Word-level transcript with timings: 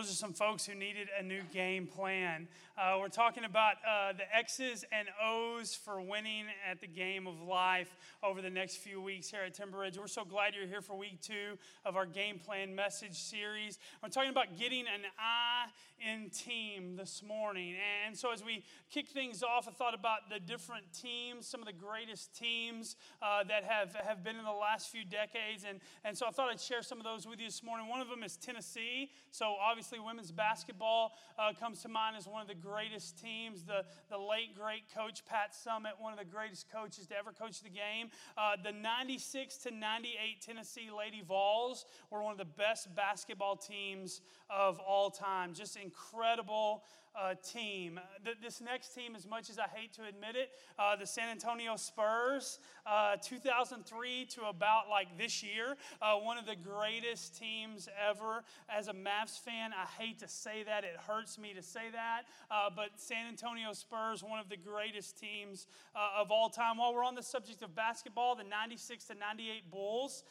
Those 0.00 0.12
are 0.12 0.14
some 0.14 0.32
folks 0.32 0.64
who 0.64 0.74
needed 0.74 1.08
a 1.18 1.22
new 1.22 1.42
game 1.52 1.86
plan. 1.86 2.48
Uh, 2.78 2.96
we're 2.98 3.08
talking 3.08 3.44
about 3.44 3.74
uh, 3.86 4.14
the 4.14 4.24
X's 4.34 4.82
and 4.92 5.08
O's 5.22 5.74
for 5.74 6.00
winning 6.00 6.46
at 6.66 6.80
the 6.80 6.86
game 6.86 7.26
of 7.26 7.42
life 7.42 7.94
over 8.22 8.40
the 8.40 8.48
next 8.48 8.76
few 8.76 8.98
weeks 9.02 9.30
here 9.30 9.40
at 9.44 9.52
Timber 9.52 9.76
Ridge. 9.76 9.98
We're 9.98 10.06
so 10.06 10.24
glad 10.24 10.54
you're 10.54 10.66
here 10.66 10.80
for 10.80 10.96
week 10.96 11.20
two 11.20 11.58
of 11.84 11.96
our 11.96 12.06
game 12.06 12.38
plan 12.38 12.74
message 12.74 13.18
series. 13.18 13.78
We're 14.02 14.08
talking 14.08 14.30
about 14.30 14.58
getting 14.58 14.86
an 14.86 15.02
I 15.18 15.66
in 16.00 16.30
team 16.30 16.96
this 16.96 17.22
morning. 17.26 17.74
And 18.06 18.16
so, 18.16 18.32
as 18.32 18.44
we 18.44 18.64
kick 18.90 19.08
things 19.08 19.42
off, 19.42 19.68
I 19.68 19.72
thought 19.72 19.94
about 19.94 20.30
the 20.30 20.40
different 20.40 20.84
teams, 20.92 21.46
some 21.46 21.60
of 21.60 21.66
the 21.66 21.72
greatest 21.72 22.34
teams 22.36 22.96
uh, 23.20 23.44
that 23.44 23.64
have, 23.64 23.94
have 23.94 24.24
been 24.24 24.36
in 24.36 24.44
the 24.44 24.50
last 24.50 24.90
few 24.90 25.04
decades. 25.04 25.64
And, 25.68 25.80
and 26.04 26.16
so, 26.16 26.26
I 26.26 26.30
thought 26.30 26.50
I'd 26.50 26.60
share 26.60 26.82
some 26.82 26.98
of 26.98 27.04
those 27.04 27.26
with 27.26 27.38
you 27.38 27.46
this 27.46 27.62
morning. 27.62 27.88
One 27.88 28.00
of 28.00 28.08
them 28.08 28.22
is 28.22 28.36
Tennessee. 28.36 29.10
So, 29.30 29.54
obviously, 29.60 29.98
women's 29.98 30.32
basketball 30.32 31.12
uh, 31.38 31.52
comes 31.58 31.82
to 31.82 31.88
mind 31.88 32.16
as 32.16 32.26
one 32.26 32.42
of 32.42 32.48
the 32.48 32.54
greatest 32.54 33.18
teams. 33.20 33.64
The, 33.64 33.84
the 34.08 34.18
late, 34.18 34.56
great 34.58 34.84
coach 34.94 35.24
Pat 35.26 35.52
Summitt, 35.54 36.00
one 36.00 36.12
of 36.12 36.18
the 36.18 36.24
greatest 36.24 36.70
coaches 36.70 37.06
to 37.08 37.16
ever 37.16 37.32
coach 37.32 37.62
the 37.62 37.70
game. 37.70 38.10
Uh, 38.36 38.56
the 38.62 38.72
96 38.72 39.56
to 39.58 39.70
98 39.70 40.40
Tennessee 40.40 40.88
Lady 40.96 41.22
Vols 41.26 41.84
were 42.10 42.22
one 42.22 42.32
of 42.32 42.38
the 42.38 42.44
best 42.44 42.94
basketball 42.94 43.56
teams 43.56 44.20
of 44.48 44.78
all 44.80 45.10
time. 45.10 45.54
Just 45.54 45.76
incredible 45.90 46.82
uh, 47.14 47.34
team. 47.42 48.00
this 48.42 48.60
next 48.60 48.94
team, 48.94 49.14
as 49.16 49.26
much 49.26 49.50
as 49.50 49.58
I 49.58 49.66
hate 49.74 49.92
to 49.94 50.02
admit 50.04 50.36
it, 50.36 50.50
uh, 50.78 50.96
the 50.96 51.06
San 51.06 51.28
Antonio 51.28 51.76
Spurs, 51.76 52.58
uh, 52.86 53.16
2003 53.22 54.26
to 54.26 54.44
about 54.44 54.88
like 54.88 55.18
this 55.18 55.42
year, 55.42 55.76
uh, 56.00 56.14
one 56.16 56.38
of 56.38 56.46
the 56.46 56.56
greatest 56.56 57.38
teams 57.38 57.88
ever. 58.08 58.44
As 58.68 58.88
a 58.88 58.92
Mavs 58.92 59.38
fan, 59.38 59.72
I 59.72 59.86
hate 60.00 60.18
to 60.20 60.28
say 60.28 60.62
that. 60.64 60.84
It 60.84 60.96
hurts 61.06 61.38
me 61.38 61.52
to 61.54 61.62
say 61.62 61.90
that. 61.92 62.22
Uh, 62.50 62.70
but 62.74 62.90
San 62.96 63.26
Antonio 63.26 63.72
Spurs, 63.72 64.22
one 64.22 64.38
of 64.38 64.48
the 64.48 64.56
greatest 64.56 65.18
teams 65.18 65.66
uh, 65.94 66.20
of 66.20 66.30
all 66.30 66.48
time. 66.48 66.78
While 66.78 66.94
we're 66.94 67.04
on 67.04 67.14
the 67.14 67.22
subject 67.22 67.62
of 67.62 67.74
basketball, 67.74 68.34
the 68.34 68.44
96 68.44 69.04
to 69.06 69.14
98 69.14 69.70
Bulls, 69.70 70.24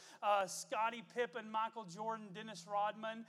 Scottie 0.47 1.03
Pippen, 1.15 1.49
Michael 1.51 1.85
Jordan, 1.85 2.27
Dennis 2.33 2.65
Rodman, 2.71 3.25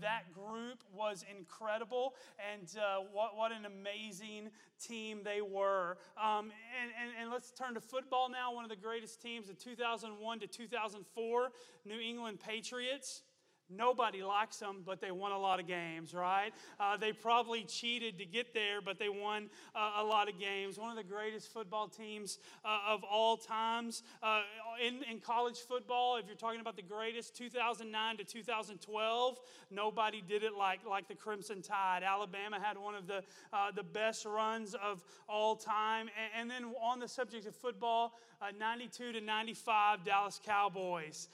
that 0.00 0.32
group 0.32 0.82
was 0.94 1.24
incredible. 1.30 2.14
And 2.52 2.68
uh, 2.90 3.02
what, 3.12 3.36
what 3.36 3.52
an 3.52 3.66
amazing 3.66 4.50
team 4.80 5.20
they 5.24 5.40
were. 5.40 5.98
Um, 6.16 6.50
and, 6.80 6.90
and, 7.00 7.10
and 7.20 7.30
let's 7.30 7.52
turn 7.52 7.74
to 7.74 7.80
football 7.80 8.28
now. 8.28 8.52
One 8.54 8.64
of 8.64 8.70
the 8.70 8.76
greatest 8.76 9.20
teams 9.20 9.48
of 9.48 9.58
2001 9.58 10.40
to 10.40 10.46
2004, 10.46 11.52
New 11.84 12.00
England 12.00 12.40
Patriots. 12.40 13.22
Nobody 13.76 14.22
likes 14.22 14.56
them, 14.56 14.82
but 14.84 15.00
they 15.00 15.12
won 15.12 15.30
a 15.30 15.38
lot 15.38 15.60
of 15.60 15.66
games, 15.66 16.12
right? 16.12 16.52
Uh, 16.80 16.96
they 16.96 17.12
probably 17.12 17.62
cheated 17.62 18.18
to 18.18 18.24
get 18.24 18.52
there, 18.52 18.80
but 18.80 18.98
they 18.98 19.08
won 19.08 19.48
uh, 19.76 19.92
a 19.98 20.04
lot 20.04 20.28
of 20.28 20.40
games. 20.40 20.76
One 20.76 20.90
of 20.90 20.96
the 20.96 21.08
greatest 21.08 21.52
football 21.52 21.86
teams 21.86 22.38
uh, 22.64 22.78
of 22.88 23.04
all 23.04 23.36
times. 23.36 24.02
Uh, 24.22 24.42
in, 24.84 25.04
in 25.08 25.20
college 25.20 25.58
football, 25.58 26.16
if 26.16 26.26
you're 26.26 26.34
talking 26.34 26.60
about 26.60 26.74
the 26.74 26.82
greatest, 26.82 27.36
2009 27.36 28.16
to 28.16 28.24
2012, 28.24 29.38
nobody 29.70 30.20
did 30.26 30.42
it 30.42 30.54
like, 30.54 30.80
like 30.88 31.06
the 31.06 31.14
Crimson 31.14 31.62
Tide. 31.62 32.02
Alabama 32.02 32.58
had 32.60 32.76
one 32.76 32.96
of 32.96 33.06
the, 33.06 33.22
uh, 33.52 33.70
the 33.70 33.84
best 33.84 34.24
runs 34.24 34.74
of 34.74 35.04
all 35.28 35.54
time. 35.54 36.08
And, 36.34 36.50
and 36.50 36.50
then 36.50 36.72
on 36.82 36.98
the 36.98 37.08
subject 37.08 37.46
of 37.46 37.54
football, 37.54 38.18
uh, 38.42 38.46
92 38.58 39.12
to 39.12 39.20
95 39.20 40.02
Dallas 40.04 40.40
Cowboys, 40.44 41.28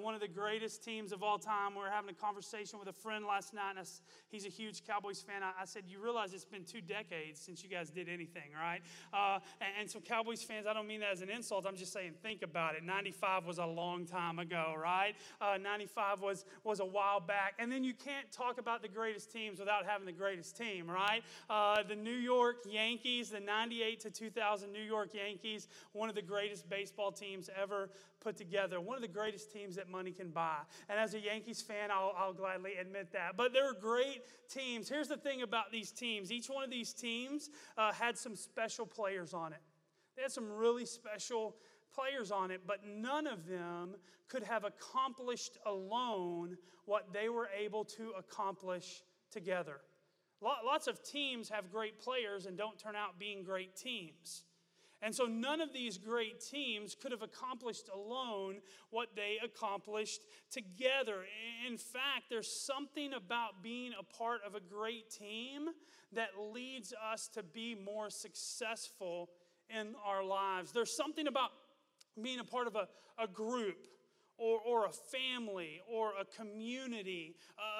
one 0.00 0.14
of 0.14 0.20
the 0.20 0.28
greatest 0.28 0.84
teams 0.84 1.12
of 1.12 1.22
all 1.22 1.38
time. 1.38 1.77
We 1.78 1.84
were 1.84 1.90
having 1.90 2.10
a 2.10 2.14
conversation 2.14 2.78
with 2.78 2.88
a 2.88 2.92
friend 2.92 3.24
last 3.24 3.54
night, 3.54 3.70
and 3.70 3.78
I, 3.78 3.82
he's 4.30 4.44
a 4.44 4.48
huge 4.48 4.84
Cowboys 4.84 5.22
fan. 5.22 5.42
I, 5.42 5.62
I, 5.62 5.64
said, 5.64 5.84
You 5.86 6.02
realize 6.02 6.34
it's 6.34 6.44
been 6.44 6.64
two 6.64 6.80
decades 6.80 7.40
since 7.40 7.62
you 7.62 7.70
guys 7.70 7.90
did 7.90 8.08
anything, 8.08 8.50
right? 8.60 8.80
Uh, 9.12 9.38
and, 9.60 9.70
and, 9.80 9.90
so, 9.90 10.00
Cowboys 10.00 10.42
fans, 10.42 10.66
I 10.66 10.72
don't 10.72 10.86
mean 10.86 11.00
that 11.00 11.12
as 11.12 11.22
an 11.22 11.30
insult. 11.30 11.66
I'm 11.66 11.76
just 11.76 11.92
saying, 11.92 12.14
think 12.22 12.42
about 12.42 12.74
it. 12.74 12.82
95 12.82 13.46
was 13.46 13.58
a 13.58 13.66
long 13.66 14.06
time 14.06 14.38
ago, 14.38 14.74
right? 14.76 15.14
Uh, 15.40 15.56
95 15.56 16.20
was, 16.20 16.44
was 16.64 16.80
a 16.80 16.84
while 16.84 17.20
back. 17.20 17.54
And 17.58 17.70
then 17.70 17.84
you 17.84 17.94
can't 17.94 18.30
talk 18.32 18.58
about 18.58 18.82
the 18.82 18.88
greatest 18.88 19.32
teams 19.32 19.60
without 19.60 19.86
having 19.86 20.06
the 20.06 20.12
greatest 20.12 20.56
team, 20.56 20.90
right? 20.90 21.22
Uh, 21.48 21.82
the 21.88 21.96
New 21.96 22.10
York 22.10 22.56
Yankees, 22.68 23.30
the 23.30 23.40
98 23.40 24.00
to 24.00 24.10
2000 24.10 24.72
New 24.72 24.82
York 24.82 25.14
Yankees, 25.14 25.68
one 25.92 26.08
of 26.08 26.14
the 26.14 26.22
greatest 26.22 26.38
greatest 26.48 26.70
baseball 26.70 27.12
teams 27.12 27.50
ever 27.60 27.90
put 28.20 28.36
together, 28.36 28.80
one 28.80 28.96
of 28.96 29.02
the 29.02 29.08
greatest 29.08 29.52
teams 29.52 29.76
that 29.76 29.88
money 29.88 30.10
can 30.10 30.30
buy. 30.30 30.56
And 30.88 30.98
as 30.98 31.14
a 31.14 31.20
Yankees 31.20 31.62
fan, 31.62 31.90
I'll, 31.90 32.12
I'll 32.16 32.32
gladly 32.32 32.76
admit 32.80 33.12
that. 33.12 33.36
But 33.36 33.52
they're 33.52 33.74
great 33.74 34.22
teams. 34.48 34.88
Here's 34.88 35.08
the 35.08 35.16
thing 35.16 35.42
about 35.42 35.70
these 35.72 35.90
teams 35.90 36.32
each 36.32 36.48
one 36.48 36.64
of 36.64 36.70
these 36.70 36.92
teams 36.92 37.50
uh, 37.76 37.92
had 37.92 38.18
some 38.18 38.36
special 38.36 38.86
players 38.86 39.34
on 39.34 39.52
it, 39.52 39.60
they 40.16 40.22
had 40.22 40.32
some 40.32 40.50
really 40.50 40.86
special 40.86 41.56
players 41.94 42.30
on 42.30 42.50
it, 42.50 42.62
but 42.66 42.80
none 42.86 43.26
of 43.26 43.46
them 43.46 43.96
could 44.28 44.42
have 44.42 44.64
accomplished 44.64 45.58
alone 45.66 46.56
what 46.84 47.12
they 47.12 47.28
were 47.28 47.48
able 47.58 47.84
to 47.84 48.12
accomplish 48.18 49.02
together. 49.30 49.80
Lots 50.40 50.86
of 50.86 51.02
teams 51.02 51.48
have 51.48 51.72
great 51.72 51.98
players 51.98 52.46
and 52.46 52.56
don't 52.56 52.78
turn 52.78 52.94
out 52.94 53.18
being 53.18 53.42
great 53.42 53.74
teams. 53.74 54.44
And 55.00 55.14
so 55.14 55.26
none 55.26 55.60
of 55.60 55.72
these 55.72 55.96
great 55.96 56.40
teams 56.40 56.96
could 57.00 57.12
have 57.12 57.22
accomplished 57.22 57.88
alone 57.94 58.56
what 58.90 59.08
they 59.14 59.36
accomplished 59.42 60.22
together. 60.50 61.24
In 61.66 61.76
fact, 61.76 62.24
there's 62.30 62.50
something 62.50 63.12
about 63.12 63.62
being 63.62 63.92
a 63.98 64.02
part 64.02 64.40
of 64.44 64.54
a 64.54 64.60
great 64.60 65.10
team 65.10 65.68
that 66.12 66.30
leads 66.52 66.92
us 67.12 67.28
to 67.34 67.42
be 67.42 67.76
more 67.76 68.10
successful 68.10 69.30
in 69.70 69.94
our 70.04 70.24
lives. 70.24 70.72
There's 70.72 70.96
something 70.96 71.28
about 71.28 71.50
being 72.20 72.40
a 72.40 72.44
part 72.44 72.66
of 72.66 72.74
a, 72.74 72.88
a 73.22 73.28
group 73.28 73.86
or, 74.38 74.60
or 74.64 74.86
a 74.86 74.92
family 74.92 75.80
or 75.92 76.12
a 76.18 76.24
community, 76.24 77.34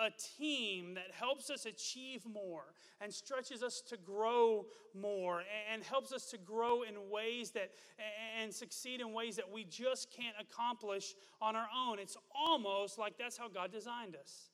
a 0.04 0.10
team 0.38 0.94
that 0.94 1.10
helps 1.12 1.50
us 1.50 1.66
achieve 1.66 2.22
more 2.26 2.64
and 3.00 3.12
stretches 3.12 3.62
us 3.62 3.80
to 3.80 3.96
grow 3.96 4.66
more 4.94 5.42
and 5.72 5.82
helps 5.84 6.12
us 6.12 6.26
to 6.30 6.38
grow 6.38 6.82
in 6.82 7.10
ways 7.10 7.52
that 7.52 7.70
and 8.40 8.52
succeed 8.52 9.00
in 9.00 9.12
ways 9.12 9.36
that 9.36 9.50
we 9.50 9.64
just 9.64 10.10
can't 10.10 10.36
accomplish 10.40 11.14
on 11.40 11.54
our 11.54 11.68
own. 11.86 11.98
It's 11.98 12.16
almost 12.34 12.98
like 12.98 13.16
that's 13.16 13.36
how 13.36 13.48
God 13.48 13.72
designed 13.72 14.16
us. 14.16 14.50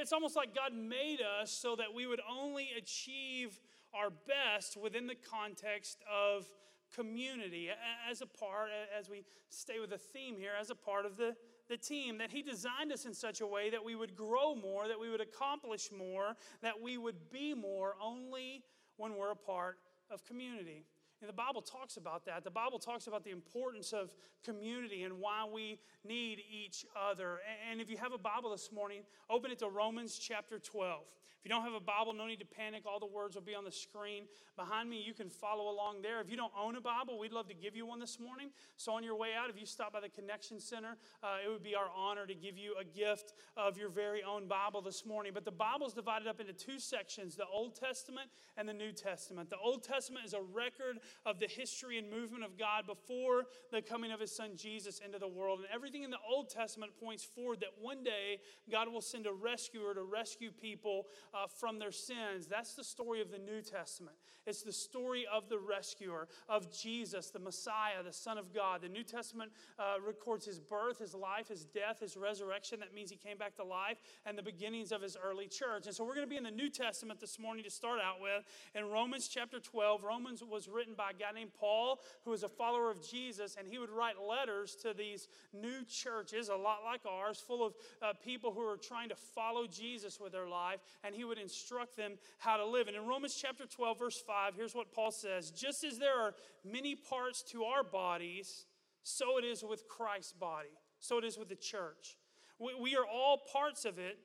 It's 0.00 0.12
almost 0.12 0.34
like 0.34 0.54
God 0.54 0.72
made 0.74 1.18
us 1.40 1.50
so 1.50 1.76
that 1.76 1.94
we 1.94 2.06
would 2.06 2.20
only 2.28 2.70
achieve 2.76 3.60
our 3.92 4.10
best 4.10 4.76
within 4.76 5.06
the 5.06 5.14
context 5.14 5.98
of 6.10 6.46
community 6.94 7.68
as 8.10 8.20
a 8.20 8.26
part, 8.26 8.70
as 8.98 9.08
we 9.08 9.24
stay 9.48 9.78
with 9.80 9.90
the 9.90 9.98
theme 9.98 10.36
here, 10.36 10.52
as 10.58 10.70
a 10.70 10.74
part 10.74 11.06
of 11.06 11.16
the, 11.16 11.34
the 11.68 11.76
team, 11.76 12.18
that 12.18 12.30
He 12.30 12.42
designed 12.42 12.92
us 12.92 13.06
in 13.06 13.14
such 13.14 13.40
a 13.40 13.46
way 13.46 13.70
that 13.70 13.84
we 13.84 13.94
would 13.94 14.16
grow 14.16 14.54
more, 14.54 14.88
that 14.88 14.98
we 14.98 15.10
would 15.10 15.20
accomplish 15.20 15.90
more, 15.96 16.36
that 16.62 16.80
we 16.80 16.98
would 16.98 17.30
be 17.30 17.54
more 17.54 17.94
only 18.02 18.62
when 18.96 19.16
we're 19.16 19.32
a 19.32 19.36
part 19.36 19.78
of 20.10 20.24
community. 20.24 20.84
And 21.20 21.28
the 21.28 21.34
Bible 21.34 21.60
talks 21.60 21.98
about 21.98 22.24
that. 22.26 22.44
The 22.44 22.50
Bible 22.50 22.78
talks 22.78 23.06
about 23.06 23.24
the 23.24 23.30
importance 23.30 23.92
of 23.92 24.14
community 24.42 25.02
and 25.02 25.18
why 25.18 25.46
we 25.52 25.78
need 26.02 26.40
each 26.50 26.86
other. 26.98 27.40
And 27.70 27.80
if 27.80 27.90
you 27.90 27.98
have 27.98 28.14
a 28.14 28.18
Bible 28.18 28.50
this 28.50 28.72
morning, 28.72 29.02
open 29.28 29.50
it 29.50 29.58
to 29.58 29.68
Romans 29.68 30.18
chapter 30.18 30.58
12. 30.58 31.02
If 31.40 31.48
you 31.48 31.56
don't 31.56 31.64
have 31.64 31.72
a 31.72 31.80
Bible, 31.80 32.12
no 32.12 32.26
need 32.26 32.40
to 32.40 32.44
panic. 32.44 32.82
All 32.84 33.00
the 33.00 33.06
words 33.06 33.34
will 33.34 33.42
be 33.42 33.54
on 33.54 33.64
the 33.64 33.72
screen 33.72 34.24
behind 34.56 34.90
me. 34.90 35.02
You 35.02 35.14
can 35.14 35.30
follow 35.30 35.70
along 35.70 36.02
there. 36.02 36.20
If 36.20 36.28
you 36.28 36.36
don't 36.36 36.52
own 36.58 36.76
a 36.76 36.82
Bible, 36.82 37.18
we'd 37.18 37.32
love 37.32 37.48
to 37.48 37.54
give 37.54 37.74
you 37.74 37.86
one 37.86 37.98
this 37.98 38.20
morning. 38.20 38.50
So, 38.76 38.92
on 38.92 39.02
your 39.02 39.16
way 39.16 39.30
out, 39.34 39.48
if 39.48 39.58
you 39.58 39.64
stop 39.64 39.94
by 39.94 40.00
the 40.00 40.10
Connection 40.10 40.60
Center, 40.60 40.98
uh, 41.22 41.38
it 41.42 41.48
would 41.48 41.62
be 41.62 41.74
our 41.74 41.88
honor 41.96 42.26
to 42.26 42.34
give 42.34 42.58
you 42.58 42.74
a 42.78 42.84
gift 42.84 43.32
of 43.56 43.78
your 43.78 43.88
very 43.88 44.22
own 44.22 44.48
Bible 44.48 44.82
this 44.82 45.06
morning. 45.06 45.32
But 45.32 45.46
the 45.46 45.50
Bible 45.50 45.86
is 45.86 45.94
divided 45.94 46.28
up 46.28 46.40
into 46.40 46.52
two 46.52 46.78
sections 46.78 47.36
the 47.36 47.46
Old 47.46 47.74
Testament 47.74 48.28
and 48.58 48.68
the 48.68 48.74
New 48.74 48.92
Testament. 48.92 49.48
The 49.48 49.56
Old 49.56 49.82
Testament 49.82 50.26
is 50.26 50.34
a 50.34 50.42
record 50.42 50.98
of 51.24 51.40
the 51.40 51.48
history 51.48 51.96
and 51.96 52.10
movement 52.10 52.44
of 52.44 52.58
God 52.58 52.86
before 52.86 53.44
the 53.72 53.80
coming 53.80 54.12
of 54.12 54.20
his 54.20 54.36
son 54.36 54.50
Jesus 54.56 55.00
into 55.02 55.18
the 55.18 55.28
world. 55.28 55.60
And 55.60 55.68
everything 55.72 56.02
in 56.02 56.10
the 56.10 56.18
Old 56.30 56.50
Testament 56.50 56.92
points 57.02 57.24
forward 57.24 57.60
that 57.60 57.70
one 57.80 58.04
day 58.04 58.40
God 58.70 58.92
will 58.92 59.00
send 59.00 59.26
a 59.26 59.32
rescuer 59.32 59.94
to 59.94 60.02
rescue 60.02 60.50
people 60.50 61.06
uh, 61.34 61.46
from 61.46 61.78
their 61.78 61.92
sins. 61.92 62.46
That's 62.46 62.74
the 62.74 62.84
story 62.84 63.20
of 63.20 63.30
the 63.30 63.38
New 63.38 63.62
Testament. 63.62 64.16
It's 64.46 64.62
the 64.62 64.72
story 64.72 65.26
of 65.32 65.48
the 65.48 65.58
rescuer, 65.58 66.28
of 66.48 66.72
Jesus, 66.72 67.30
the 67.30 67.38
Messiah, 67.38 68.02
the 68.04 68.12
Son 68.12 68.38
of 68.38 68.54
God. 68.54 68.82
The 68.82 68.88
New 68.88 69.04
Testament 69.04 69.52
uh, 69.78 70.00
records 70.04 70.46
his 70.46 70.58
birth, 70.58 70.98
his 70.98 71.14
life, 71.14 71.48
his 71.48 71.64
death, 71.64 72.00
his 72.00 72.16
resurrection. 72.16 72.80
That 72.80 72.94
means 72.94 73.10
he 73.10 73.16
came 73.16 73.36
back 73.36 73.54
to 73.56 73.64
life, 73.64 73.98
and 74.24 74.36
the 74.36 74.42
beginnings 74.42 74.92
of 74.92 75.02
his 75.02 75.16
early 75.22 75.46
church. 75.46 75.86
And 75.86 75.94
so 75.94 76.04
we're 76.04 76.14
going 76.14 76.26
to 76.26 76.30
be 76.30 76.36
in 76.36 76.44
the 76.44 76.50
New 76.50 76.70
Testament 76.70 77.20
this 77.20 77.38
morning 77.38 77.64
to 77.64 77.70
start 77.70 78.00
out 78.00 78.20
with. 78.20 78.44
In 78.74 78.88
Romans 78.90 79.28
chapter 79.28 79.60
12, 79.60 80.02
Romans 80.02 80.42
was 80.42 80.68
written 80.68 80.94
by 80.94 81.10
a 81.10 81.14
guy 81.14 81.32
named 81.34 81.52
Paul, 81.58 82.00
who 82.24 82.30
was 82.30 82.42
a 82.42 82.48
follower 82.48 82.90
of 82.90 83.06
Jesus, 83.06 83.56
and 83.58 83.68
he 83.68 83.78
would 83.78 83.90
write 83.90 84.14
letters 84.20 84.74
to 84.82 84.94
these 84.94 85.28
new 85.52 85.84
churches, 85.84 86.48
a 86.48 86.56
lot 86.56 86.78
like 86.84 87.02
ours, 87.06 87.42
full 87.46 87.64
of 87.64 87.74
uh, 88.02 88.12
people 88.24 88.52
who 88.52 88.66
are 88.66 88.76
trying 88.76 89.08
to 89.08 89.16
follow 89.16 89.66
Jesus 89.66 90.18
with 90.18 90.32
their 90.32 90.48
life, 90.48 90.80
and 91.04 91.14
he 91.14 91.19
would 91.24 91.38
instruct 91.38 91.96
them 91.96 92.12
how 92.38 92.56
to 92.56 92.66
live. 92.66 92.88
And 92.88 92.96
in 92.96 93.06
Romans 93.06 93.34
chapter 93.34 93.66
12, 93.66 93.98
verse 93.98 94.22
5, 94.26 94.54
here's 94.56 94.74
what 94.74 94.92
Paul 94.92 95.10
says 95.10 95.50
Just 95.50 95.84
as 95.84 95.98
there 95.98 96.18
are 96.18 96.34
many 96.64 96.94
parts 96.94 97.42
to 97.50 97.64
our 97.64 97.82
bodies, 97.82 98.66
so 99.02 99.38
it 99.38 99.44
is 99.44 99.62
with 99.62 99.88
Christ's 99.88 100.32
body, 100.32 100.76
so 100.98 101.18
it 101.18 101.24
is 101.24 101.38
with 101.38 101.48
the 101.48 101.56
church. 101.56 102.18
We, 102.58 102.74
we 102.80 102.96
are 102.96 103.06
all 103.06 103.42
parts 103.52 103.84
of 103.84 103.98
it, 103.98 104.18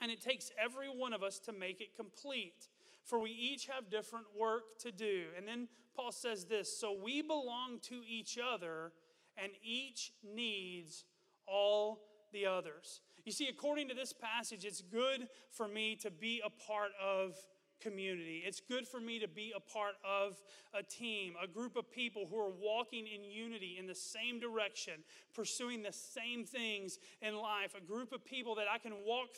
and 0.00 0.10
it 0.10 0.20
takes 0.20 0.50
every 0.62 0.88
one 0.88 1.12
of 1.12 1.22
us 1.22 1.38
to 1.40 1.52
make 1.52 1.80
it 1.80 1.96
complete. 1.96 2.68
For 3.04 3.18
we 3.18 3.30
each 3.30 3.66
have 3.66 3.90
different 3.90 4.26
work 4.38 4.78
to 4.80 4.90
do. 4.90 5.24
And 5.36 5.46
then 5.46 5.68
Paul 5.94 6.12
says 6.12 6.46
this 6.46 6.78
So 6.78 6.96
we 7.02 7.22
belong 7.22 7.80
to 7.88 8.00
each 8.08 8.38
other, 8.38 8.92
and 9.36 9.52
each 9.62 10.12
needs 10.22 11.04
all 11.46 12.00
the 12.32 12.46
others. 12.46 13.00
You 13.24 13.32
see, 13.32 13.48
according 13.48 13.88
to 13.88 13.94
this 13.94 14.12
passage, 14.12 14.64
it's 14.64 14.82
good 14.82 15.28
for 15.50 15.66
me 15.66 15.96
to 16.02 16.10
be 16.10 16.42
a 16.44 16.50
part 16.50 16.90
of 17.02 17.34
community. 17.84 18.42
It's 18.44 18.60
good 18.60 18.88
for 18.88 18.98
me 18.98 19.18
to 19.20 19.28
be 19.28 19.52
a 19.54 19.60
part 19.60 19.94
of 20.02 20.42
a 20.72 20.82
team, 20.82 21.34
a 21.42 21.46
group 21.46 21.76
of 21.76 21.90
people 21.92 22.26
who 22.28 22.38
are 22.40 22.50
walking 22.50 23.06
in 23.06 23.22
unity 23.22 23.76
in 23.78 23.86
the 23.86 23.94
same 23.94 24.40
direction, 24.40 24.94
pursuing 25.34 25.82
the 25.82 25.92
same 25.92 26.44
things 26.44 26.98
in 27.20 27.36
life. 27.36 27.74
A 27.76 27.84
group 27.84 28.12
of 28.12 28.24
people 28.24 28.54
that 28.56 28.66
I 28.72 28.78
can 28.78 28.92
walk 29.06 29.28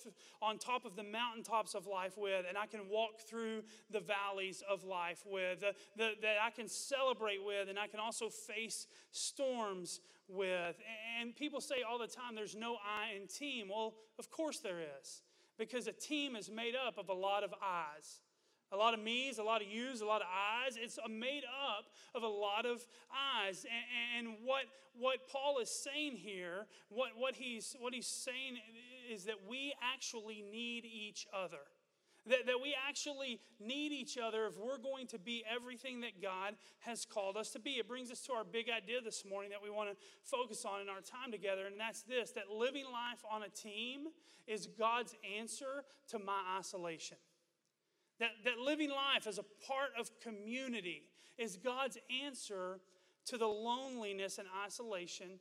on 0.41 0.59
top 0.59 0.85
of 0.85 0.95
the 0.95 1.03
mountaintops 1.03 1.75
of 1.75 1.87
life 1.87 2.17
with, 2.17 2.47
and 2.49 2.57
I 2.57 2.67
can 2.67 2.89
walk 2.89 3.21
through 3.29 3.63
the 3.91 4.01
valleys 4.01 4.63
of 4.71 4.85
life 4.85 5.25
with, 5.27 5.61
the, 5.61 5.75
the, 5.97 6.13
that 6.23 6.37
I 6.43 6.51
can 6.51 6.69
celebrate 6.69 7.45
with, 7.45 7.69
and 7.69 7.79
I 7.79 7.89
can 7.89 8.01
also 8.01 8.29
face 8.29 8.87
storms 9.11 10.01
with. 10.29 10.77
And 11.21 11.35
people 11.35 11.61
say 11.61 11.83
all 11.89 11.99
the 11.99 12.07
time, 12.07 12.35
there's 12.35 12.55
no 12.55 12.77
I 12.77 13.17
in 13.17 13.27
team. 13.27 13.69
Well, 13.69 13.95
of 14.19 14.31
course 14.31 14.59
there 14.61 14.79
is 15.01 15.23
because 15.59 15.87
a 15.87 15.93
team 15.93 16.37
is 16.37 16.51
made 16.51 16.75
up 16.75 16.99
of 16.99 17.09
a 17.09 17.15
lot 17.15 17.43
of 17.43 17.53
I's. 17.63 18.21
A 18.73 18.77
lot 18.77 18.95
of 18.95 19.01
me's, 19.01 19.39
a 19.39 19.45
lot 19.45 19.63
of 19.63 19.69
you's, 19.69 20.01
a 20.01 20.07
lot 20.07 20.23
of 20.23 20.27
I's. 20.67 20.77
It's 20.77 20.99
made 21.09 21.45
up 21.45 21.87
of 22.15 22.23
a 22.23 22.29
lot 22.29 22.67
of 22.67 22.85
I's. 23.47 23.65
And, 23.65 24.27
and, 24.27 24.37
what, 24.43 24.65
what 24.99 25.19
Paul 25.31 25.59
is 25.61 25.71
saying 25.71 26.17
here, 26.17 26.67
what, 26.89 27.11
what, 27.17 27.37
he's, 27.37 27.77
what 27.79 27.95
he's 27.95 28.09
saying 28.09 28.59
is 29.11 29.25
that 29.25 29.37
we 29.49 29.73
actually 29.95 30.45
need 30.51 30.85
each 30.85 31.27
other. 31.33 31.63
That, 32.29 32.47
that 32.47 32.61
we 32.61 32.75
actually 32.89 33.39
need 33.61 33.93
each 33.93 34.19
other 34.19 34.47
if 34.47 34.59
we're 34.59 34.79
going 34.79 35.07
to 35.09 35.19
be 35.19 35.45
everything 35.49 36.01
that 36.01 36.21
God 36.21 36.55
has 36.81 37.05
called 37.05 37.37
us 37.37 37.51
to 37.53 37.61
be. 37.61 37.73
It 37.79 37.87
brings 37.87 38.11
us 38.11 38.21
to 38.23 38.33
our 38.33 38.43
big 38.43 38.67
idea 38.69 39.01
this 39.01 39.25
morning 39.25 39.51
that 39.51 39.63
we 39.63 39.71
want 39.71 39.91
to 39.91 39.97
focus 40.25 40.65
on 40.65 40.81
in 40.81 40.89
our 40.89 41.01
time 41.01 41.31
together, 41.31 41.67
and 41.67 41.79
that's 41.79 42.03
this 42.03 42.33
that 42.33 42.51
living 42.51 42.87
life 42.87 43.25
on 43.31 43.45
a 43.45 43.49
team 43.49 44.09
is 44.49 44.67
God's 44.67 45.15
answer 45.39 45.85
to 46.09 46.19
my 46.19 46.41
isolation. 46.59 47.17
That, 48.19 48.31
that 48.45 48.59
living 48.59 48.91
life 48.91 49.27
as 49.27 49.39
a 49.39 49.45
part 49.67 49.91
of 49.99 50.11
community 50.21 51.03
is 51.37 51.57
God's 51.57 51.99
answer 52.25 52.81
to 53.27 53.37
the 53.37 53.47
loneliness 53.47 54.39
and 54.39 54.49
isolation 54.65 55.39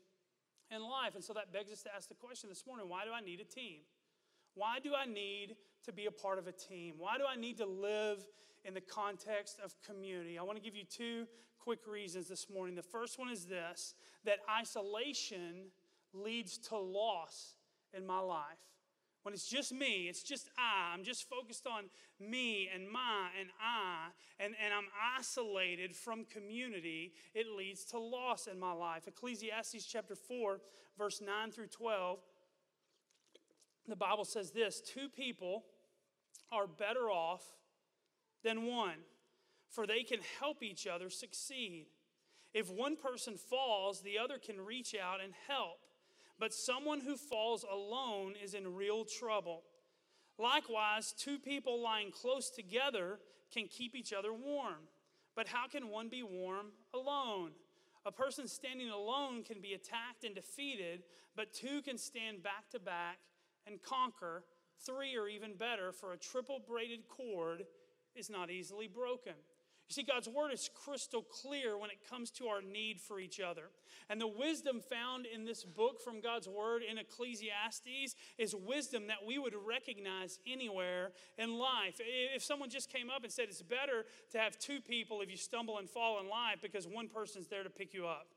in 0.72 0.82
life. 0.82 1.16
And 1.16 1.24
so 1.24 1.34
that 1.34 1.54
begs 1.54 1.72
us 1.72 1.84
to 1.84 1.96
ask 1.96 2.10
the 2.10 2.16
question 2.16 2.50
this 2.50 2.66
morning 2.68 2.90
why 2.90 3.06
do 3.06 3.12
I 3.14 3.22
need 3.22 3.40
a 3.40 3.46
team? 3.46 3.82
Why 4.56 4.80
do 4.82 4.94
I 4.96 5.06
need 5.06 5.56
to 5.86 5.94
be 5.94 6.06
a 6.06 6.12
part 6.12 6.40
of 6.40 6.48
a 6.48 6.52
team? 6.52 6.96
Why 6.98 7.18
do 7.18 7.24
I 7.30 7.36
need 7.36 7.58
to 7.58 7.66
live 7.66 8.26
in 8.64 8.74
the 8.74 8.82
context 8.82 9.60
of 9.64 9.74
community? 9.82 10.38
I 10.38 10.44
want 10.44 10.58
to 10.58 10.64
give 10.64 10.76
you 10.76 10.86
two 10.86 11.28
quick 11.60 11.80
reasons 11.88 12.28
this 12.28 12.48
morning. 12.50 12.76
The 12.76 12.82
first 12.82 13.20
one 13.20 13.30
is 13.30 13.46
this 13.46 13.96
that 14.24 14.40
isolation 14.50 15.68
leads 16.14 16.58
to 16.58 16.78
loss 16.78 17.56
in 17.94 18.06
my 18.06 18.20
life. 18.20 18.58
When 19.26 19.34
it's 19.34 19.48
just 19.48 19.74
me, 19.74 20.06
it's 20.08 20.22
just 20.22 20.52
I, 20.56 20.94
I'm 20.94 21.04
just 21.04 21.28
focused 21.28 21.66
on 21.66 21.86
me 22.20 22.70
and 22.72 22.88
my 22.88 23.30
and 23.40 23.50
I, 23.60 24.10
and, 24.40 24.54
and 24.64 24.72
I'm 24.72 24.86
isolated 25.18 25.96
from 25.96 26.26
community, 26.26 27.12
it 27.34 27.48
leads 27.48 27.86
to 27.86 27.98
loss 27.98 28.46
in 28.46 28.60
my 28.60 28.72
life. 28.72 29.08
Ecclesiastes 29.08 29.84
chapter 29.84 30.14
4, 30.14 30.60
verse 30.96 31.24
9 31.26 31.52
through 31.52 31.70
12, 31.70 32.20
the 33.88 33.96
Bible 33.96 34.26
says 34.26 34.52
this 34.52 34.80
two 34.80 35.10
people 35.10 35.64
are 36.52 36.68
better 36.68 37.10
off 37.10 37.42
than 38.44 38.68
one, 38.68 39.00
for 39.72 39.88
they 39.88 40.04
can 40.04 40.20
help 40.40 40.62
each 40.62 40.86
other 40.86 41.10
succeed. 41.10 41.88
If 42.54 42.70
one 42.70 42.96
person 42.96 43.38
falls, 43.38 44.02
the 44.02 44.20
other 44.20 44.38
can 44.38 44.62
reach 44.62 44.94
out 44.94 45.20
and 45.20 45.34
help. 45.48 45.80
But 46.40 46.54
someone 46.54 47.00
who 47.00 47.16
falls 47.16 47.64
alone 47.64 48.34
is 48.42 48.54
in 48.54 48.76
real 48.76 49.06
trouble. 49.06 49.64
Likewise, 50.38 51.14
two 51.18 51.40
people 51.40 51.82
lying 51.82 52.12
close 52.12 52.50
together 52.50 53.20
can 53.54 53.68
keep 53.68 53.96
each 53.96 54.12
other 54.12 54.34
warm. 54.34 54.90
But 55.36 55.48
how 55.48 55.68
can 55.68 55.90
one 55.90 56.10
be 56.10 56.24
warm 56.24 56.68
alone? 56.94 57.52
A 58.06 58.12
person 58.12 58.48
standing 58.48 58.90
alone 58.90 59.44
can 59.44 59.62
be 59.62 59.74
attacked 59.74 60.24
and 60.24 60.36
defeated, 60.36 61.04
but 61.36 61.54
two 61.54 61.82
can 61.82 61.98
stand 61.98 62.44
back 62.44 62.70
to 62.72 62.80
back 62.80 63.18
and 63.66 63.82
conquer. 63.82 64.44
Three 64.86 65.16
are 65.16 65.28
even 65.28 65.56
better, 65.56 65.92
for 65.92 66.14
a 66.14 66.18
triple 66.18 66.60
braided 66.66 67.08
cord 67.08 67.66
is 68.16 68.30
not 68.30 68.52
easily 68.52 68.88
broken. 68.88 69.34
You 69.88 69.94
see, 69.94 70.04
God's 70.04 70.28
word 70.28 70.52
is 70.52 70.70
crystal 70.74 71.22
clear 71.22 71.78
when 71.78 71.92
it 71.92 71.98
comes 72.10 72.32
to 72.32 72.48
our 72.48 72.62
need 72.62 73.00
for 73.00 73.20
each 73.20 73.40
other. 73.40 73.70
And 74.10 74.20
the 74.20 74.28
wisdom 74.28 74.82
found 74.82 75.28
in 75.28 75.46
this 75.46 75.64
book 75.64 76.02
from 76.02 76.22
God's 76.22 76.48
word 76.48 76.82
in 76.82 76.98
Ecclesiastes 76.98 78.16
is 78.40 78.56
wisdom 78.56 79.08
that 79.08 79.26
we 79.26 79.38
would 79.38 79.54
recognize 79.66 80.40
anywhere 80.48 81.12
in 81.38 81.60
life. 81.60 82.00
If 82.00 82.44
someone 82.44 82.70
just 82.70 82.92
came 82.92 83.12
up 83.12 83.24
and 83.24 83.32
said 83.32 83.46
it's 83.48 83.62
better 83.62 84.06
to 84.32 84.40
have 84.40 84.58
two 84.58 84.82
people 84.82 85.22
if 85.22 85.30
you 85.30 85.38
stumble 85.38 85.78
and 85.78 85.88
fall 85.88 86.20
in 86.20 86.30
life 86.30 86.60
because 86.64 86.88
one 86.88 87.08
person's 87.08 87.48
there 87.48 87.64
to 87.64 87.70
pick 87.70 87.94
you 87.94 88.08
up, 88.08 88.28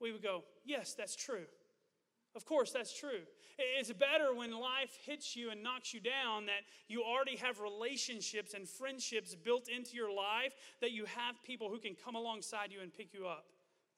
we 0.00 0.12
would 0.12 0.22
go, 0.22 0.44
yes, 0.64 0.94
that's 0.94 1.14
true. 1.14 1.44
Of 2.36 2.44
course, 2.44 2.70
that's 2.70 2.96
true. 2.96 3.22
It's 3.58 3.90
better 3.92 4.34
when 4.34 4.52
life 4.52 4.94
hits 5.06 5.34
you 5.34 5.50
and 5.50 5.62
knocks 5.62 5.94
you 5.94 6.00
down 6.00 6.44
that 6.46 6.60
you 6.86 7.02
already 7.02 7.36
have 7.36 7.60
relationships 7.60 8.52
and 8.52 8.68
friendships 8.68 9.34
built 9.34 9.68
into 9.68 9.96
your 9.96 10.12
life, 10.12 10.52
that 10.82 10.92
you 10.92 11.06
have 11.06 11.42
people 11.42 11.70
who 11.70 11.78
can 11.78 11.94
come 11.94 12.14
alongside 12.14 12.70
you 12.70 12.82
and 12.82 12.92
pick 12.92 13.14
you 13.14 13.26
up. 13.26 13.46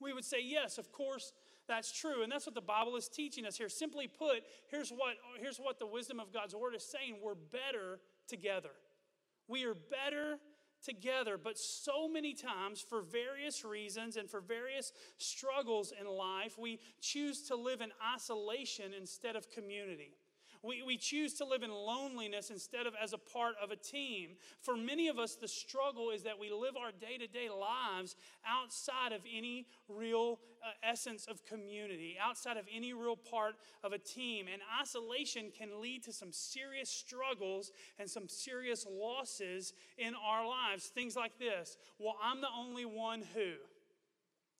We 0.00 0.12
would 0.12 0.24
say, 0.24 0.38
yes, 0.40 0.78
of 0.78 0.92
course, 0.92 1.32
that's 1.66 1.90
true. 1.92 2.22
And 2.22 2.30
that's 2.30 2.46
what 2.46 2.54
the 2.54 2.60
Bible 2.60 2.94
is 2.94 3.08
teaching 3.08 3.44
us 3.44 3.56
here. 3.56 3.68
Simply 3.68 4.06
put, 4.06 4.44
here's 4.70 4.90
what, 4.90 5.16
here's 5.40 5.58
what 5.58 5.80
the 5.80 5.86
wisdom 5.86 6.20
of 6.20 6.32
God's 6.32 6.54
word 6.54 6.76
is 6.76 6.84
saying 6.84 7.16
we're 7.20 7.34
better 7.34 7.98
together. 8.28 8.70
We 9.48 9.64
are 9.64 9.74
better 9.74 10.38
together. 10.82 11.38
But 11.42 11.58
so 11.58 12.08
many 12.08 12.34
times, 12.34 12.80
for 12.80 13.02
various 13.02 13.64
reasons 13.64 14.16
and 14.16 14.30
for 14.30 14.40
various 14.40 14.92
struggles 15.18 15.92
in 15.98 16.06
life, 16.06 16.58
we 16.58 16.80
choose 17.00 17.42
to 17.48 17.56
live 17.56 17.80
in 17.80 17.90
isolation 18.14 18.92
instead 18.98 19.36
of 19.36 19.50
community. 19.50 20.12
We, 20.62 20.82
we 20.82 20.96
choose 20.96 21.34
to 21.34 21.44
live 21.44 21.62
in 21.62 21.70
loneliness 21.70 22.50
instead 22.50 22.86
of 22.86 22.94
as 23.00 23.12
a 23.12 23.18
part 23.18 23.54
of 23.62 23.70
a 23.70 23.76
team. 23.76 24.30
For 24.60 24.76
many 24.76 25.08
of 25.08 25.18
us, 25.18 25.36
the 25.36 25.48
struggle 25.48 26.10
is 26.10 26.22
that 26.24 26.38
we 26.38 26.50
live 26.50 26.76
our 26.76 26.90
day 26.92 27.18
to 27.18 27.26
day 27.26 27.48
lives 27.48 28.16
outside 28.46 29.12
of 29.12 29.20
any 29.32 29.66
real 29.88 30.40
uh, 30.62 30.70
essence 30.82 31.26
of 31.26 31.44
community, 31.44 32.16
outside 32.20 32.56
of 32.56 32.64
any 32.74 32.92
real 32.92 33.16
part 33.16 33.54
of 33.84 33.92
a 33.92 33.98
team. 33.98 34.46
And 34.52 34.60
isolation 34.80 35.52
can 35.56 35.80
lead 35.80 36.02
to 36.04 36.12
some 36.12 36.32
serious 36.32 36.88
struggles 36.88 37.70
and 37.98 38.08
some 38.08 38.28
serious 38.28 38.86
losses 38.90 39.72
in 39.96 40.14
our 40.14 40.46
lives. 40.46 40.86
Things 40.86 41.16
like 41.16 41.38
this 41.38 41.76
Well, 41.98 42.16
I'm 42.22 42.40
the 42.40 42.48
only 42.56 42.84
one 42.84 43.22
who. 43.34 43.54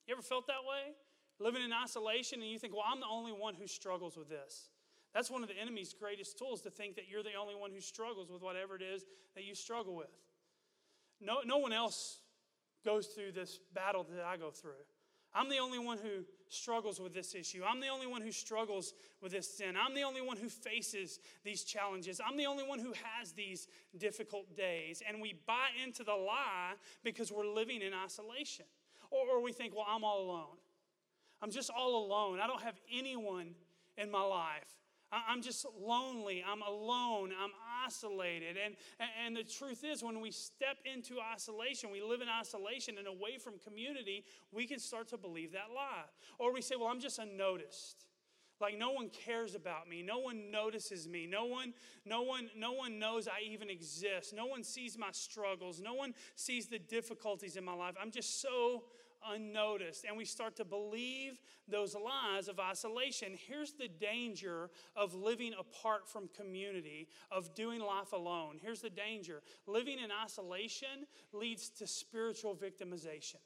You 0.07 0.14
ever 0.14 0.23
felt 0.23 0.47
that 0.47 0.64
way? 0.69 0.95
Living 1.40 1.62
in 1.62 1.73
isolation, 1.73 2.40
and 2.40 2.50
you 2.50 2.59
think, 2.59 2.73
well, 2.75 2.85
I'm 2.90 2.99
the 2.99 3.07
only 3.07 3.31
one 3.31 3.55
who 3.55 3.67
struggles 3.67 4.17
with 4.17 4.28
this. 4.28 4.71
That's 5.15 5.31
one 5.31 5.43
of 5.43 5.49
the 5.49 5.59
enemy's 5.59 5.95
greatest 5.95 6.38
tools 6.38 6.61
to 6.62 6.71
think 6.71 6.97
that 6.97 7.05
you're 7.09 7.23
the 7.23 7.35
only 7.41 7.55
one 7.55 7.71
who 7.71 7.81
struggles 7.81 8.31
with 8.31 8.43
whatever 8.43 8.77
it 8.77 8.83
is 8.83 9.05
that 9.35 9.45
you 9.45 9.55
struggle 9.55 9.97
with. 9.97 10.11
No, 11.21 11.38
no 11.45 11.59
one 11.59 11.73
else 11.73 12.21
goes 12.85 13.07
through 13.07 13.33
this 13.33 13.59
battle 13.75 14.07
that 14.15 14.25
I 14.25 14.37
go 14.37 14.50
through. 14.50 14.85
I'm 15.35 15.49
the 15.49 15.59
only 15.59 15.79
one 15.79 15.99
who 15.99 16.25
struggles 16.49 17.00
with 17.00 17.12
this 17.12 17.35
issue. 17.35 17.62
I'm 17.69 17.81
the 17.81 17.88
only 17.88 18.07
one 18.07 18.23
who 18.23 18.33
struggles 18.33 18.95
with 19.21 19.33
this 19.33 19.49
sin. 19.57 19.75
I'm 19.77 19.95
the 19.95 20.03
only 20.03 20.23
one 20.23 20.37
who 20.37 20.49
faces 20.49 21.21
these 21.45 21.65
challenges. 21.65 22.21
I'm 22.27 22.37
the 22.37 22.47
only 22.47 22.67
one 22.67 22.79
who 22.79 22.93
has 23.21 23.33
these 23.33 23.69
difficult 23.99 24.57
days. 24.57 25.03
And 25.07 25.21
we 25.21 25.35
buy 25.47 25.69
into 25.85 26.03
the 26.03 26.15
lie 26.15 26.73
because 27.05 27.31
we're 27.31 27.47
living 27.47 27.83
in 27.83 27.93
isolation. 27.93 28.65
Or, 29.11 29.37
or 29.37 29.43
we 29.43 29.53
think, 29.53 29.75
well, 29.75 29.87
I'm 29.88 30.03
all 30.03 30.23
alone. 30.23 30.57
I'm 31.43 31.50
just 31.50 31.71
all 31.71 32.07
alone. 32.07 32.41
I 32.41 32.47
don't 32.47 32.62
have 32.62 32.81
anyone 32.93 33.55
in 33.97 34.11
my 34.11 34.23
life. 34.23 34.75
I'm 35.11 35.41
just 35.41 35.65
lonely. 35.81 36.45
I'm 36.47 36.62
alone. 36.62 37.33
I'm 37.38 37.50
isolated. 37.87 38.57
And, 38.62 38.75
and 39.25 39.37
the 39.37 39.43
truth 39.43 39.85
is, 39.85 40.03
when 40.03 40.21
we 40.21 40.31
step 40.31 40.77
into 40.85 41.17
isolation, 41.21 41.91
we 41.91 42.03
live 42.03 42.21
in 42.21 42.29
isolation 42.29 42.97
and 42.99 43.07
away 43.07 43.38
from 43.38 43.55
community, 43.59 44.25
we 44.53 44.67
can 44.67 44.79
start 44.79 45.09
to 45.09 45.17
believe 45.17 45.53
that 45.53 45.69
lie. 45.75 46.05
Or 46.38 46.53
we 46.53 46.61
say, 46.61 46.77
well, 46.77 46.88
I'm 46.88 47.00
just 47.00 47.19
unnoticed. 47.19 48.05
Like 48.61 48.77
no 48.77 48.91
one 48.91 49.09
cares 49.09 49.55
about 49.55 49.88
me. 49.88 50.03
No 50.03 50.19
one 50.19 50.50
notices 50.50 51.09
me. 51.09 51.27
No 51.27 51.45
one, 51.47 51.73
no 52.05 52.23
one, 52.23 52.50
no 52.57 52.73
one 52.73 52.99
knows 52.99 53.29
I 53.29 53.49
even 53.49 53.71
exist. 53.71 54.35
No 54.35 54.47
one 54.47 54.65
sees 54.65 54.99
my 54.99 55.12
struggles. 55.12 55.81
No 55.81 55.95
one 55.95 56.12
sees 56.35 56.67
the 56.67 56.79
difficulties 56.79 57.57
in 57.57 57.65
my 57.65 57.75
life. 57.75 57.95
I'm 58.00 58.11
just 58.11 58.43
so 58.43 58.85
unnoticed. 59.26 60.04
And 60.04 60.16
we 60.16 60.25
start 60.25 60.56
to 60.56 60.64
believe 60.64 61.40
those 61.66 61.94
lies 61.94 62.48
of 62.48 62.58
isolation. 62.58 63.34
Here's 63.46 63.72
the 63.72 63.88
danger 63.88 64.70
of 64.96 65.14
living 65.14 65.52
apart 65.58 66.08
from 66.08 66.28
community, 66.37 67.08
of 67.30 67.54
doing 67.54 67.80
life 67.80 68.12
alone. 68.12 68.58
Here's 68.62 68.80
the 68.80 68.90
danger 68.90 69.42
living 69.66 69.98
in 69.98 70.10
isolation 70.10 71.06
leads 71.32 71.68
to 71.70 71.87
spiritual 71.87 72.56
victimization. 72.56 73.37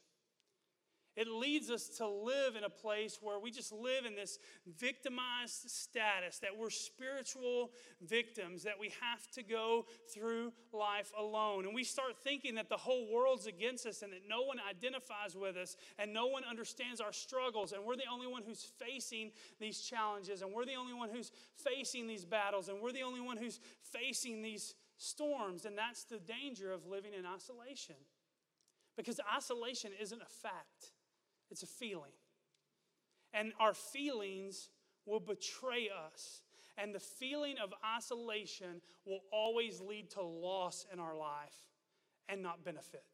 It 1.15 1.27
leads 1.27 1.69
us 1.69 1.89
to 1.97 2.07
live 2.07 2.55
in 2.55 2.63
a 2.63 2.69
place 2.69 3.19
where 3.21 3.39
we 3.39 3.51
just 3.51 3.71
live 3.71 4.05
in 4.05 4.15
this 4.15 4.39
victimized 4.65 5.69
status, 5.69 6.39
that 6.39 6.57
we're 6.57 6.71
spiritual 6.71 7.69
victims, 8.01 8.63
that 8.63 8.79
we 8.79 8.91
have 8.99 9.29
to 9.33 9.43
go 9.43 9.85
through 10.11 10.53
life 10.71 11.11
alone. 11.17 11.65
And 11.65 11.75
we 11.75 11.83
start 11.83 12.17
thinking 12.23 12.55
that 12.55 12.67
the 12.67 12.77
whole 12.77 13.13
world's 13.13 13.45
against 13.45 13.85
us 13.85 14.01
and 14.01 14.11
that 14.11 14.21
no 14.27 14.41
one 14.41 14.57
identifies 14.67 15.35
with 15.35 15.55
us 15.55 15.75
and 15.99 16.11
no 16.11 16.25
one 16.25 16.43
understands 16.49 16.99
our 16.99 17.13
struggles. 17.13 17.73
And 17.73 17.85
we're 17.85 17.95
the 17.95 18.09
only 18.11 18.27
one 18.27 18.41
who's 18.43 18.63
facing 18.63 19.31
these 19.59 19.81
challenges 19.81 20.41
and 20.41 20.51
we're 20.51 20.65
the 20.65 20.75
only 20.75 20.95
one 20.95 21.09
who's 21.13 21.31
facing 21.55 22.07
these 22.07 22.25
battles 22.25 22.69
and 22.69 22.81
we're 22.81 22.91
the 22.91 23.03
only 23.03 23.21
one 23.21 23.37
who's 23.37 23.59
facing 23.83 24.41
these 24.41 24.73
storms. 24.97 25.65
And 25.65 25.77
that's 25.77 26.05
the 26.05 26.17
danger 26.17 26.71
of 26.71 26.87
living 26.87 27.13
in 27.13 27.23
isolation. 27.23 27.97
Because 28.97 29.19
isolation 29.35 29.91
isn't 29.99 30.21
a 30.21 30.29
fact. 30.41 30.92
It's 31.49 31.63
a 31.63 31.67
feeling. 31.67 32.11
And 33.33 33.53
our 33.59 33.73
feelings 33.73 34.69
will 35.05 35.19
betray 35.19 35.89
us. 35.89 36.41
And 36.77 36.93
the 36.93 36.99
feeling 36.99 37.55
of 37.63 37.73
isolation 37.97 38.81
will 39.05 39.21
always 39.31 39.79
lead 39.79 40.09
to 40.11 40.21
loss 40.21 40.85
in 40.91 40.99
our 40.99 41.15
life 41.15 41.55
and 42.29 42.41
not 42.41 42.63
benefit. 42.63 43.05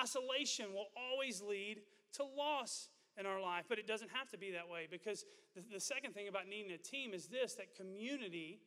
Isolation 0.00 0.72
will 0.72 0.88
always 0.96 1.40
lead 1.40 1.82
to 2.14 2.24
loss 2.24 2.88
in 3.18 3.26
our 3.26 3.40
life, 3.40 3.64
but 3.68 3.78
it 3.78 3.86
doesn't 3.86 4.10
have 4.12 4.28
to 4.30 4.38
be 4.38 4.50
that 4.52 4.68
way 4.68 4.88
because 4.90 5.24
the, 5.54 5.62
the 5.72 5.80
second 5.80 6.14
thing 6.14 6.26
about 6.26 6.48
needing 6.48 6.72
a 6.72 6.78
team 6.78 7.14
is 7.14 7.26
this 7.26 7.54
that 7.54 7.76
community 7.76 8.60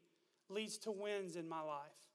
leads 0.50 0.78
to 0.78 0.92
wins 0.92 1.36
in 1.36 1.48
my 1.48 1.62
life. 1.62 2.07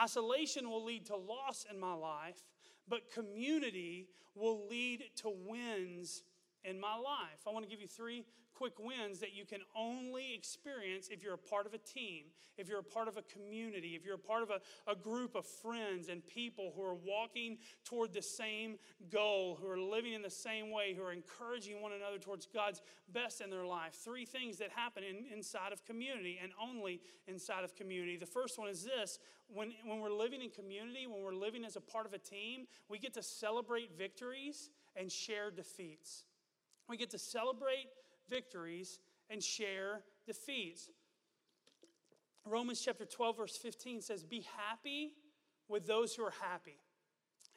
Isolation 0.00 0.70
will 0.70 0.84
lead 0.84 1.06
to 1.06 1.16
loss 1.16 1.66
in 1.70 1.78
my 1.78 1.94
life, 1.94 2.42
but 2.88 3.10
community 3.10 4.08
will 4.34 4.66
lead 4.68 5.04
to 5.16 5.30
wins 5.30 6.22
in 6.64 6.78
my 6.78 6.94
life. 6.94 7.40
I 7.46 7.50
want 7.50 7.64
to 7.64 7.70
give 7.70 7.80
you 7.80 7.88
three 7.88 8.24
quick 8.58 8.78
wins 8.80 9.20
that 9.20 9.32
you 9.32 9.44
can 9.44 9.60
only 9.76 10.34
experience 10.34 11.08
if 11.12 11.22
you're 11.22 11.34
a 11.34 11.38
part 11.38 11.64
of 11.64 11.74
a 11.74 11.78
team, 11.78 12.24
if 12.56 12.68
you're 12.68 12.80
a 12.80 12.82
part 12.82 13.06
of 13.06 13.16
a 13.16 13.22
community, 13.22 13.94
if 13.94 14.04
you're 14.04 14.16
a 14.16 14.18
part 14.18 14.42
of 14.42 14.50
a, 14.50 14.90
a 14.90 14.96
group 14.96 15.36
of 15.36 15.46
friends 15.46 16.08
and 16.08 16.26
people 16.26 16.72
who 16.74 16.82
are 16.82 16.96
walking 16.96 17.58
toward 17.84 18.12
the 18.12 18.20
same 18.20 18.76
goal, 19.12 19.56
who 19.60 19.68
are 19.68 19.78
living 19.78 20.12
in 20.12 20.22
the 20.22 20.30
same 20.30 20.72
way, 20.72 20.92
who 20.92 21.04
are 21.04 21.12
encouraging 21.12 21.80
one 21.80 21.92
another 21.92 22.18
towards 22.18 22.46
God's 22.46 22.82
best 23.12 23.40
in 23.40 23.48
their 23.48 23.64
life. 23.64 23.94
Three 23.94 24.24
things 24.24 24.58
that 24.58 24.70
happen 24.74 25.04
in, 25.04 25.32
inside 25.32 25.72
of 25.72 25.84
community 25.84 26.40
and 26.42 26.50
only 26.60 27.00
inside 27.28 27.62
of 27.62 27.76
community. 27.76 28.16
The 28.16 28.26
first 28.26 28.58
one 28.58 28.68
is 28.68 28.82
this 28.82 29.20
when, 29.46 29.72
when 29.86 30.00
we're 30.00 30.10
living 30.10 30.42
in 30.42 30.50
community, 30.50 31.06
when 31.06 31.22
we're 31.22 31.32
living 31.32 31.64
as 31.64 31.76
a 31.76 31.80
part 31.80 32.06
of 32.06 32.12
a 32.12 32.18
team, 32.18 32.66
we 32.88 32.98
get 32.98 33.14
to 33.14 33.22
celebrate 33.22 33.96
victories 33.96 34.70
and 34.96 35.12
share 35.12 35.52
defeats. 35.52 36.24
We 36.88 36.96
get 36.96 37.10
to 37.10 37.18
celebrate 37.18 37.88
victories 38.28 38.98
and 39.30 39.42
share 39.42 40.02
defeats. 40.26 40.90
Romans 42.46 42.80
chapter 42.80 43.04
12, 43.04 43.36
verse 43.36 43.56
15 43.56 44.00
says, 44.00 44.22
Be 44.22 44.46
happy 44.56 45.12
with 45.68 45.86
those 45.86 46.14
who 46.14 46.24
are 46.24 46.34
happy, 46.42 46.78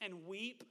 and 0.01 0.25
weep 0.25 0.63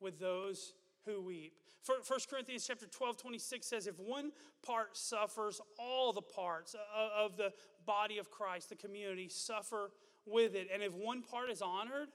with 0.00 0.20
those 0.20 0.74
who 1.06 1.22
weep. 1.22 1.54
1 1.86 1.98
Corinthians 2.30 2.66
chapter 2.66 2.86
12, 2.86 3.16
26 3.16 3.66
says, 3.66 3.86
If 3.86 3.98
one 3.98 4.30
part 4.64 4.96
suffers, 4.96 5.60
all 5.78 6.12
the 6.12 6.22
parts 6.22 6.76
of 7.16 7.36
the 7.36 7.52
body 7.86 8.18
of 8.18 8.30
Christ, 8.30 8.68
the 8.68 8.76
community, 8.76 9.28
suffer 9.28 9.90
with 10.26 10.54
it. 10.54 10.68
And 10.72 10.82
if 10.82 10.92
one 10.92 11.22
part 11.22 11.50
is 11.50 11.62
honored, 11.62 12.08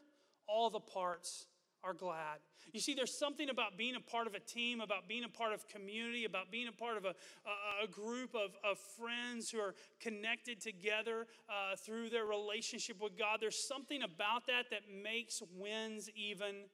all 0.47 0.69
the 0.69 0.79
parts 0.79 1.47
are 1.83 1.93
glad. 1.93 2.39
You 2.73 2.79
see, 2.79 2.93
there's 2.93 3.17
something 3.17 3.49
about 3.49 3.77
being 3.77 3.95
a 3.95 3.99
part 3.99 4.27
of 4.27 4.33
a 4.33 4.39
team, 4.39 4.81
about 4.81 5.07
being 5.07 5.23
a 5.23 5.29
part 5.29 5.53
of 5.53 5.67
community, 5.67 6.25
about 6.25 6.51
being 6.51 6.67
a 6.67 6.71
part 6.71 6.97
of 6.97 7.05
a, 7.05 7.09
a, 7.09 7.85
a 7.85 7.87
group 7.87 8.35
of, 8.35 8.51
of 8.69 8.77
friends 8.99 9.49
who 9.49 9.59
are 9.59 9.75
connected 9.99 10.61
together 10.61 11.27
uh, 11.49 11.75
through 11.75 12.09
their 12.09 12.25
relationship 12.25 13.01
with 13.01 13.17
God. 13.17 13.39
There's 13.41 13.67
something 13.67 14.03
about 14.03 14.47
that 14.47 14.65
that 14.71 14.81
makes 15.03 15.41
wins 15.55 16.09
even 16.15 16.65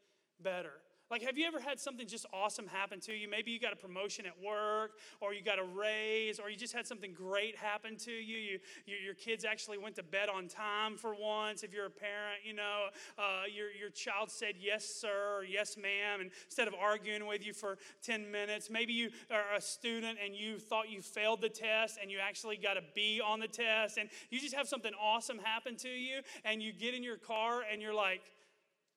better. 0.42 0.74
Like, 1.12 1.22
have 1.24 1.38
you 1.38 1.46
ever 1.46 1.60
had 1.60 1.80
something 1.80 2.08
just 2.08 2.26
awesome 2.34 2.68
happen 2.68 3.00
to 3.02 3.14
you? 3.14 3.28
Maybe 3.30 3.52
you 3.52 3.60
got 3.60 3.74
a 3.74 3.76
promotion 3.76 4.26
at 4.26 4.34
work, 4.42 4.94
or 5.22 5.34
you 5.34 5.44
got 5.44 5.60
a 5.60 5.64
raise, 5.64 6.40
or 6.40 6.50
you 6.50 6.56
just 6.56 6.74
had 6.74 6.88
something 6.88 7.14
great 7.14 7.56
happen 7.56 7.98
to 7.98 8.12
you. 8.12 8.38
you, 8.38 8.60
you 8.86 8.96
your 9.04 9.14
kids 9.14 9.46
actually 9.46 9.78
went 9.78 9.96
to 9.96 10.04
bed 10.04 10.30
on 10.30 10.48
time 10.48 10.98
for 10.98 11.14
once. 11.14 11.62
If 11.64 11.74
you're 11.74 11.86
a 11.86 11.92
parent, 11.92 12.40
you 12.44 12.54
know, 12.54 12.88
uh, 13.18 13.44
your, 13.54 13.72
your 13.72 13.90
child 13.90 14.32
said 14.32 14.56
yes, 14.60 14.86
sir, 14.86 15.38
or 15.38 15.44
yes, 15.44 15.78
ma'am, 15.78 16.30
instead 16.46 16.68
of 16.68 16.74
arguing 16.74 17.28
with 17.28 17.46
you 17.46 17.54
for 17.54 17.78
10 18.02 18.32
minutes. 18.32 18.70
Maybe 18.70 18.94
you 18.94 19.10
are 19.30 19.56
a 19.56 19.62
student 19.62 20.18
and 20.24 20.36
you 20.36 20.58
thought 20.58 20.90
you 20.90 21.02
failed 21.02 21.42
the 21.42 21.50
test 21.50 22.00
and 22.02 22.10
you 22.10 22.20
actually 22.20 22.58
got 22.58 22.78
a 22.78 22.84
B 22.96 23.22
on 23.24 23.40
the 23.40 23.48
test, 23.48 23.98
and 23.98 24.10
you 24.30 24.40
just 24.40 24.56
have 24.56 24.68
something 24.68 24.94
awesome 25.00 25.40
happen 25.40 25.76
to 25.78 25.90
you, 25.90 26.22
and 26.46 26.62
you 26.64 26.72
get 26.74 26.94
in 26.94 27.04
your 27.04 27.18
car 27.18 27.62
and 27.72 27.82
you're 27.82 27.94
like, 27.94 28.22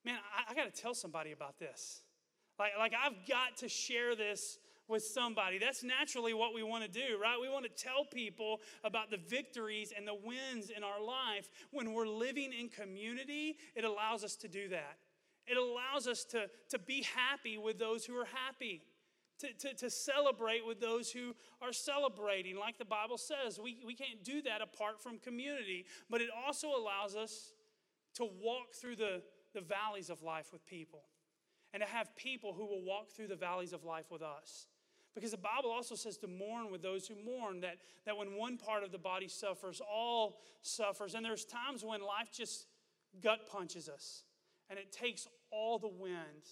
man, 0.07 0.17
I, 0.35 0.53
I 0.53 0.55
got 0.55 0.73
to 0.73 0.83
tell 0.83 0.95
somebody 0.95 1.33
about 1.33 1.59
this. 1.59 2.01
Like, 2.59 2.73
like 2.79 2.93
I've 2.95 3.29
got 3.29 3.59
to 3.59 3.69
share 3.69 4.15
this 4.15 4.59
with 4.89 5.03
somebody. 5.03 5.59
That's 5.59 5.83
naturally 5.83 6.33
what 6.33 6.55
we 6.55 6.63
want 6.63 6.85
to 6.85 6.89
do, 6.89 7.19
right? 7.21 7.37
We 7.41 7.49
want 7.49 7.65
to 7.65 7.85
tell 7.85 8.05
people 8.05 8.61
about 8.85 9.11
the 9.11 9.17
victories 9.17 9.93
and 9.95 10.07
the 10.07 10.15
wins 10.15 10.71
in 10.75 10.85
our 10.85 11.03
life. 11.03 11.51
When 11.73 11.93
we're 11.93 12.07
living 12.07 12.53
in 12.59 12.69
community, 12.69 13.57
it 13.75 13.85
allows 13.85 14.23
us 14.23 14.37
to 14.37 14.49
do 14.49 14.69
that. 14.69 14.97
It 15.49 15.57
allows 15.57 16.07
us 16.07 16.25
to, 16.27 16.49
to 16.71 16.79
be 16.79 17.05
happy 17.15 17.59
with 17.59 17.79
those 17.79 18.05
who 18.05 18.17
are 18.17 18.29
happy. 18.47 18.83
To, 19.41 19.49
to, 19.69 19.75
to 19.75 19.91
celebrate 19.91 20.67
with 20.67 20.81
those 20.81 21.11
who 21.11 21.35
are 21.61 21.73
celebrating. 21.73 22.57
Like 22.57 22.79
the 22.79 22.87
Bible 22.87 23.19
says, 23.19 23.61
we, 23.63 23.77
we 23.85 23.95
can't 23.95 24.25
do 24.25 24.41
that 24.43 24.63
apart 24.63 25.03
from 25.03 25.19
community. 25.19 25.85
But 26.09 26.23
it 26.23 26.31
also 26.47 26.69
allows 26.69 27.15
us 27.15 27.53
to 28.15 28.25
walk 28.25 28.73
through 28.81 28.97
the, 28.97 29.21
the 29.57 29.63
valleys 29.63 30.11
of 30.11 30.23
life 30.23 30.53
with 30.53 30.65
people 30.67 31.03
and 31.73 31.83
to 31.83 31.89
have 31.89 32.15
people 32.15 32.53
who 32.53 32.67
will 32.67 32.83
walk 32.83 33.11
through 33.11 33.27
the 33.27 33.37
valleys 33.37 33.73
of 33.73 33.85
life 33.85 34.11
with 34.11 34.23
us. 34.23 34.69
Because 35.15 35.31
the 35.31 35.39
Bible 35.39 35.71
also 35.71 35.95
says 35.95 36.19
to 36.19 36.29
mourn 36.29 36.71
with 36.71 36.83
those 36.83 37.09
who 37.09 37.15
mourn, 37.25 37.61
that, 37.61 37.79
that 38.05 38.17
when 38.17 38.37
one 38.37 38.59
part 38.59 38.85
of 38.85 38.93
the 38.93 38.99
body 38.99 39.29
suffers, 39.29 39.81
all 39.81 40.39
suffers. 40.61 41.15
And 41.15 41.25
there's 41.25 41.47
times 41.47 41.83
when 41.83 42.03
life 42.03 42.31
just 42.31 42.67
gut 43.23 43.49
punches 43.51 43.89
us 43.89 44.25
and 44.69 44.79
it 44.79 44.93
takes 44.93 45.27
all 45.51 45.79
the 45.79 45.89
wind 45.89 46.45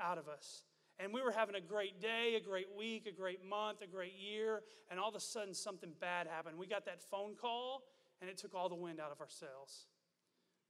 out 0.00 0.16
of 0.16 0.28
us. 0.28 0.64
And 0.98 1.12
we 1.12 1.20
were 1.20 1.32
having 1.32 1.56
a 1.56 1.60
great 1.60 2.00
day, 2.00 2.36
a 2.36 2.40
great 2.40 2.68
week, 2.76 3.06
a 3.06 3.12
great 3.12 3.44
month, 3.44 3.82
a 3.82 3.86
great 3.86 4.14
year, 4.14 4.62
and 4.90 4.98
all 4.98 5.10
of 5.10 5.14
a 5.14 5.20
sudden 5.20 5.52
something 5.52 5.90
bad 6.00 6.26
happened. 6.26 6.56
We 6.56 6.66
got 6.66 6.86
that 6.86 7.02
phone 7.02 7.34
call 7.34 7.82
and 8.22 8.30
it 8.30 8.38
took 8.38 8.54
all 8.54 8.70
the 8.70 8.74
wind 8.74 8.98
out 8.98 9.12
of 9.12 9.20
ourselves. 9.20 9.88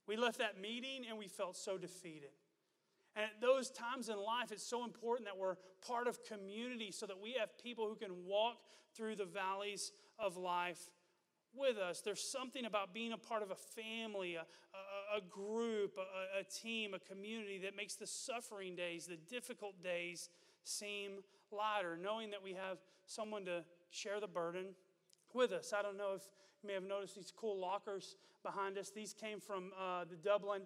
We 0.06 0.16
left 0.16 0.38
that 0.38 0.60
meeting 0.60 1.04
and 1.08 1.18
we 1.18 1.28
felt 1.28 1.56
so 1.56 1.78
defeated. 1.78 2.30
And 3.16 3.24
at 3.24 3.40
those 3.40 3.70
times 3.70 4.08
in 4.08 4.16
life, 4.16 4.50
it's 4.50 4.66
so 4.66 4.84
important 4.84 5.26
that 5.26 5.38
we're 5.38 5.56
part 5.86 6.08
of 6.08 6.24
community 6.24 6.90
so 6.90 7.06
that 7.06 7.20
we 7.22 7.34
have 7.38 7.56
people 7.62 7.88
who 7.88 7.94
can 7.94 8.24
walk 8.24 8.56
through 8.96 9.16
the 9.16 9.24
valleys 9.24 9.92
of 10.18 10.36
life 10.36 10.90
with 11.56 11.76
us. 11.78 12.00
There's 12.00 12.22
something 12.22 12.64
about 12.64 12.92
being 12.92 13.12
a 13.12 13.18
part 13.18 13.42
of 13.42 13.52
a 13.52 13.54
family, 13.54 14.34
a, 14.34 14.40
a, 14.40 15.18
a 15.18 15.20
group, 15.30 15.96
a, 15.96 16.40
a 16.40 16.44
team, 16.44 16.94
a 16.94 16.98
community 16.98 17.58
that 17.62 17.76
makes 17.76 17.94
the 17.94 18.06
suffering 18.06 18.74
days, 18.74 19.06
the 19.06 19.16
difficult 19.16 19.80
days, 19.82 20.28
seem 20.64 21.22
lighter, 21.52 21.96
knowing 21.96 22.30
that 22.30 22.42
we 22.42 22.54
have 22.54 22.78
someone 23.06 23.44
to 23.44 23.64
share 23.90 24.18
the 24.18 24.26
burden 24.26 24.74
with 25.32 25.52
us. 25.52 25.72
I 25.76 25.82
don't 25.82 25.96
know 25.96 26.14
if 26.16 26.22
you 26.64 26.68
may 26.68 26.74
have 26.74 26.88
noticed 26.88 27.14
these 27.14 27.30
cool 27.36 27.60
lockers 27.60 28.16
behind 28.42 28.78
us. 28.78 28.88
These 28.88 29.12
came 29.12 29.38
from 29.38 29.72
uh, 29.78 30.04
the 30.08 30.16
Dublin 30.16 30.62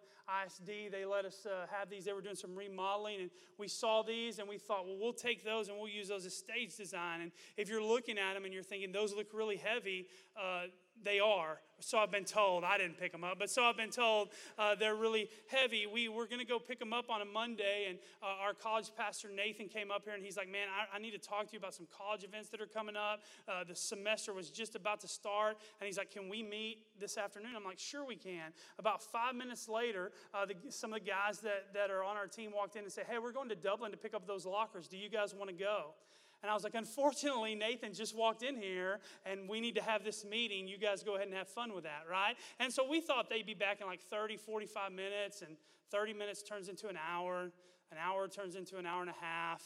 ISD. 0.47 0.93
They 0.93 1.05
let 1.05 1.25
us 1.25 1.45
uh, 1.45 1.67
have 1.77 1.91
these. 1.91 2.05
They 2.05 2.13
were 2.13 2.21
doing 2.21 2.37
some 2.37 2.55
remodeling, 2.55 3.23
and 3.23 3.31
we 3.59 3.67
saw 3.67 4.03
these 4.05 4.39
and 4.39 4.49
we 4.49 4.59
thought, 4.59 4.87
well, 4.87 4.97
we'll 5.01 5.13
take 5.13 5.45
those 5.45 5.69
and 5.69 5.77
we'll 5.77 5.89
use 5.89 6.07
those 6.07 6.25
as 6.25 6.37
stage 6.37 6.77
design. 6.77 7.21
And 7.21 7.33
if 7.57 7.69
you're 7.69 7.83
looking 7.83 8.17
at 8.17 8.35
them 8.35 8.45
and 8.45 8.55
you're 8.55 8.63
thinking 8.63 8.93
those 8.93 9.13
look 9.13 9.27
really 9.33 9.57
heavy, 9.57 10.07
uh, 10.41 10.67
they 11.05 11.21
are. 11.21 11.59
So 11.81 11.99
I've 11.99 12.11
been 12.11 12.25
told. 12.25 12.65
I 12.65 12.77
didn't 12.77 12.99
pick 12.99 13.13
them 13.13 13.23
up, 13.23 13.39
but 13.39 13.51
so 13.51 13.63
I've 13.63 13.77
been 13.77 13.91
told 13.91 14.31
uh, 14.59 14.75
they're 14.75 14.97
really 14.97 15.29
heavy. 15.49 15.87
We 15.87 16.09
were 16.09 16.27
going 16.27 16.41
to 16.41 16.47
go 16.47 16.59
pick 16.59 16.81
them 16.81 16.93
up 16.93 17.09
on 17.09 17.23
a 17.23 17.25
Monday, 17.25 17.87
and 17.89 17.99
uh, 18.21 18.43
our 18.43 18.53
college 18.53 18.91
pastor 18.97 19.29
Nathan 19.35 19.69
came 19.69 19.91
up 19.91 20.03
here 20.05 20.15
and 20.15 20.25
he's 20.25 20.37
like, 20.37 20.51
Man, 20.51 20.67
I, 20.69 20.97
I, 20.97 20.99
need 20.99 21.13
to 21.13 21.19
talk 21.19 21.47
to 21.47 21.53
you 21.53 21.59
about 21.59 21.75
some 21.75 21.87
college 21.97 22.25
events 22.25 22.49
that 22.49 22.61
are 22.61 22.67
coming 22.67 22.97
up. 22.97 23.21
Uh, 23.47 23.63
the 23.63 23.77
semester 23.77 24.35
was 24.35 24.51
just 24.51 24.75
about 24.75 25.01
to 25.01 25.09
start, 25.09 25.57
and 25.81 25.87
he's 25.87 25.99
like, 25.99 26.11
Can 26.11 26.29
we 26.29 26.43
meet 26.43 26.79
this 26.99 27.17
afternoon? 27.17 27.53
I'm 27.57 27.65
like, 27.65 27.79
Sure, 27.79 28.05
we 28.05 28.17
can. 28.17 28.53
About 28.79 29.01
five 29.03 29.37
minutes 29.37 29.69
later, 29.69 30.11
uh, 30.35 30.47
the, 30.47 30.55
some 30.71 30.93
of 30.93 30.99
the 30.99 31.07
guys 31.07 31.39
that, 31.41 31.73
that 31.75 31.91
are 31.91 32.03
on 32.03 32.17
our 32.17 32.27
team 32.27 32.51
walked 32.53 32.75
in 32.75 32.83
and 32.83 32.93
said, 32.93 33.05
Hey, 33.09 33.19
we're 33.19 33.33
going 33.33 33.51
to 33.51 33.57
Dublin 33.57 33.93
to 33.93 33.97
pick 33.99 34.15
up 34.15 34.27
those 34.27 34.45
lockers. 34.45 34.89
Do 34.89 34.97
you 34.97 35.09
guys 35.09 35.33
want 35.33 35.49
to 35.49 35.57
go? 35.57 35.95
And 36.43 36.51
I 36.51 36.55
was 36.55 36.63
like, 36.63 36.75
unfortunately, 36.75 37.55
Nathan 37.55 37.93
just 37.93 38.17
walked 38.17 38.43
in 38.43 38.57
here 38.57 39.01
and 39.27 39.49
we 39.49 39.61
need 39.61 39.75
to 39.75 39.83
have 39.83 40.05
this 40.05 40.25
meeting. 40.25 40.69
You 40.69 40.79
guys 40.79 41.03
go 41.03 41.17
ahead 41.17 41.27
and 41.27 41.37
have 41.37 41.49
fun 41.49 41.75
with 41.75 41.85
that, 41.85 42.05
right? 42.11 42.37
And 42.61 42.73
so 42.73 42.89
we 42.89 43.01
thought 43.01 43.29
they'd 43.29 43.47
be 43.47 43.55
back 43.55 43.81
in 43.81 43.87
like 43.87 44.01
30, 44.03 44.37
45 44.37 44.93
minutes, 44.93 45.43
and 45.43 45.57
30 45.91 46.13
minutes 46.13 46.43
turns 46.43 46.69
into 46.69 46.89
an 46.89 46.99
hour. 47.11 47.51
An 47.91 47.99
hour 48.01 48.29
turns 48.29 48.55
into 48.55 48.79
an 48.79 48.87
hour 48.87 49.01
and 49.01 49.11
a 49.11 49.25
half. 49.25 49.63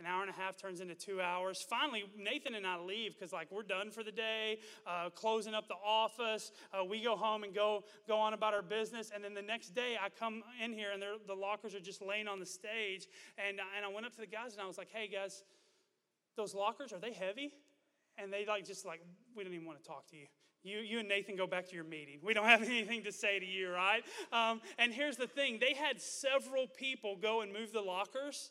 An 0.00 0.06
hour 0.06 0.22
and 0.22 0.30
a 0.30 0.34
half 0.34 0.56
turns 0.56 0.80
into 0.80 0.94
two 0.94 1.20
hours. 1.20 1.64
Finally, 1.68 2.04
Nathan 2.16 2.54
and 2.54 2.64
I 2.64 2.78
leave 2.78 3.18
because, 3.18 3.32
like, 3.32 3.50
we're 3.50 3.64
done 3.64 3.90
for 3.90 4.04
the 4.04 4.12
day, 4.12 4.60
uh, 4.86 5.10
closing 5.10 5.54
up 5.54 5.66
the 5.66 5.74
office. 5.84 6.52
Uh, 6.72 6.84
we 6.84 7.02
go 7.02 7.16
home 7.16 7.42
and 7.42 7.52
go 7.52 7.82
go 8.06 8.16
on 8.16 8.32
about 8.32 8.54
our 8.54 8.62
business. 8.62 9.10
And 9.12 9.24
then 9.24 9.34
the 9.34 9.42
next 9.42 9.74
day, 9.74 9.96
I 10.00 10.08
come 10.08 10.44
in 10.64 10.72
here 10.72 10.90
and 10.92 11.02
the 11.02 11.34
lockers 11.34 11.74
are 11.74 11.80
just 11.80 12.00
laying 12.00 12.28
on 12.28 12.38
the 12.38 12.46
stage. 12.46 13.08
And, 13.38 13.58
and 13.76 13.84
I 13.84 13.92
went 13.92 14.06
up 14.06 14.14
to 14.14 14.20
the 14.20 14.28
guys 14.28 14.52
and 14.52 14.62
I 14.62 14.66
was 14.66 14.78
like, 14.78 14.88
"Hey, 14.92 15.08
guys, 15.08 15.42
those 16.38 16.54
lockers, 16.54 16.94
are 16.94 16.98
they 16.98 17.12
heavy? 17.12 17.52
And 18.16 18.32
they 18.32 18.46
like 18.46 18.64
just 18.64 18.86
like, 18.86 19.02
we 19.36 19.44
don't 19.44 19.52
even 19.52 19.66
want 19.66 19.82
to 19.82 19.86
talk 19.86 20.06
to 20.08 20.16
you. 20.16 20.26
You, 20.64 20.78
you 20.78 20.98
and 21.00 21.08
Nathan 21.08 21.36
go 21.36 21.46
back 21.46 21.68
to 21.68 21.74
your 21.74 21.84
meeting. 21.84 22.20
We 22.22 22.32
don't 22.32 22.46
have 22.46 22.62
anything 22.68 23.02
to 23.04 23.12
say 23.12 23.38
to 23.38 23.46
you, 23.46 23.70
right? 23.70 24.02
Um, 24.32 24.60
and 24.78 24.92
here's 24.92 25.16
the 25.16 25.26
thing 25.26 25.58
they 25.60 25.74
had 25.74 26.00
several 26.00 26.66
people 26.66 27.16
go 27.20 27.42
and 27.42 27.52
move 27.52 27.72
the 27.72 27.80
lockers, 27.80 28.50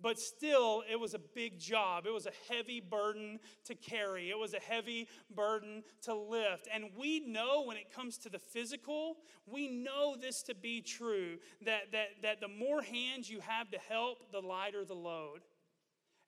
but 0.00 0.18
still, 0.18 0.82
it 0.90 0.98
was 0.98 1.14
a 1.14 1.20
big 1.20 1.60
job. 1.60 2.06
It 2.06 2.12
was 2.12 2.26
a 2.26 2.52
heavy 2.52 2.80
burden 2.80 3.38
to 3.66 3.74
carry, 3.74 4.30
it 4.30 4.38
was 4.38 4.52
a 4.52 4.58
heavy 4.58 5.08
burden 5.34 5.84
to 6.02 6.14
lift. 6.14 6.68
And 6.74 6.90
we 6.98 7.20
know 7.20 7.62
when 7.64 7.76
it 7.76 7.94
comes 7.94 8.18
to 8.18 8.28
the 8.28 8.40
physical, 8.40 9.16
we 9.46 9.68
know 9.68 10.16
this 10.20 10.42
to 10.44 10.54
be 10.54 10.80
true 10.80 11.38
that, 11.64 11.92
that, 11.92 12.08
that 12.22 12.40
the 12.40 12.48
more 12.48 12.82
hands 12.82 13.30
you 13.30 13.40
have 13.40 13.70
to 13.70 13.78
help, 13.88 14.32
the 14.32 14.40
lighter 14.40 14.84
the 14.84 14.94
load. 14.94 15.40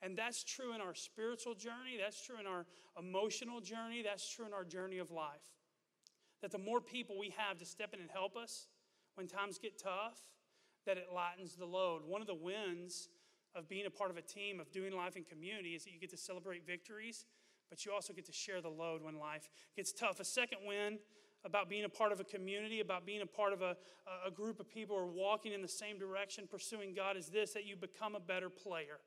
And 0.05 0.19
that's 0.19 0.45
true 0.45 0.75
in 0.75 0.83
our 0.83 0.95
spiritual 0.95 1.55
journey, 1.55 1.97
that's 1.99 2.23
true 2.23 2.39
in 2.39 2.47
our 2.47 2.67
emotional 2.99 3.61
journey, 3.63 4.03
that's 4.03 4.29
true 4.29 4.45
in 4.45 4.53
our 4.53 4.65
journey 4.65 4.99
of 4.99 5.11
life. 5.11 5.41
That 6.43 6.53
the 6.53 6.59
more 6.59 6.83
people 6.83 7.19
we 7.19 7.33
have 7.39 7.59
to 7.59 7.65
step 7.65 7.95
in 7.95 8.01
and 8.01 8.11
help 8.11 8.37
us 8.37 8.69
when 9.15 9.27
times 9.27 9.59
get 9.59 9.83
tough, 9.83 10.19
that 10.85 10.99
it 10.99 11.07
lightens 11.15 11.57
the 11.57 11.65
load. 11.65 12.03
One 12.05 12.21
of 12.21 12.27
the 12.27 12.35
wins 12.35 13.09
of 13.55 13.67
being 13.67 13.87
a 13.87 13.91
part 13.91 14.11
of 14.11 14.19
a 14.19 14.23
team, 14.23 14.61
of 14.61 14.71
doing 14.71 14.95
life 14.95 15.17
in 15.17 15.25
community, 15.25 15.71
is 15.71 15.85
that 15.85 15.93
you 15.93 15.99
get 15.99 16.11
to 16.11 16.19
celebrate 16.19 16.67
victories, 16.67 17.25
but 17.71 17.87
you 17.87 17.93
also 17.93 18.13
get 18.13 18.27
to 18.27 18.33
share 18.33 18.61
the 18.61 18.69
load 18.69 19.03
when 19.03 19.19
life 19.19 19.49
gets 19.75 19.91
tough. 19.91 20.21
A 20.21 20.25
second 20.25 20.59
win 20.67 20.99
about 21.47 21.71
being 21.71 21.85
a 21.85 21.89
part 21.89 22.13
of 22.13 22.21
a 22.21 22.25
community, 22.25 22.81
about 22.81 23.07
being 23.07 23.23
a 23.23 23.27
part 23.27 23.55
of 23.55 23.63
a, 23.63 23.77
a 24.27 24.31
group 24.31 24.61
of 24.61 24.69
people 24.69 24.97
who 24.97 25.03
are 25.03 25.07
walking 25.07 25.55
in 25.55 25.63
the 25.63 25.69
same 25.69 25.99
direction, 25.99 26.47
pursuing 26.51 26.93
God, 26.93 27.17
is 27.17 27.29
this 27.29 27.55
that 27.55 27.65
you 27.65 27.75
become 27.75 28.15
a 28.15 28.21
better 28.21 28.51
player. 28.51 28.99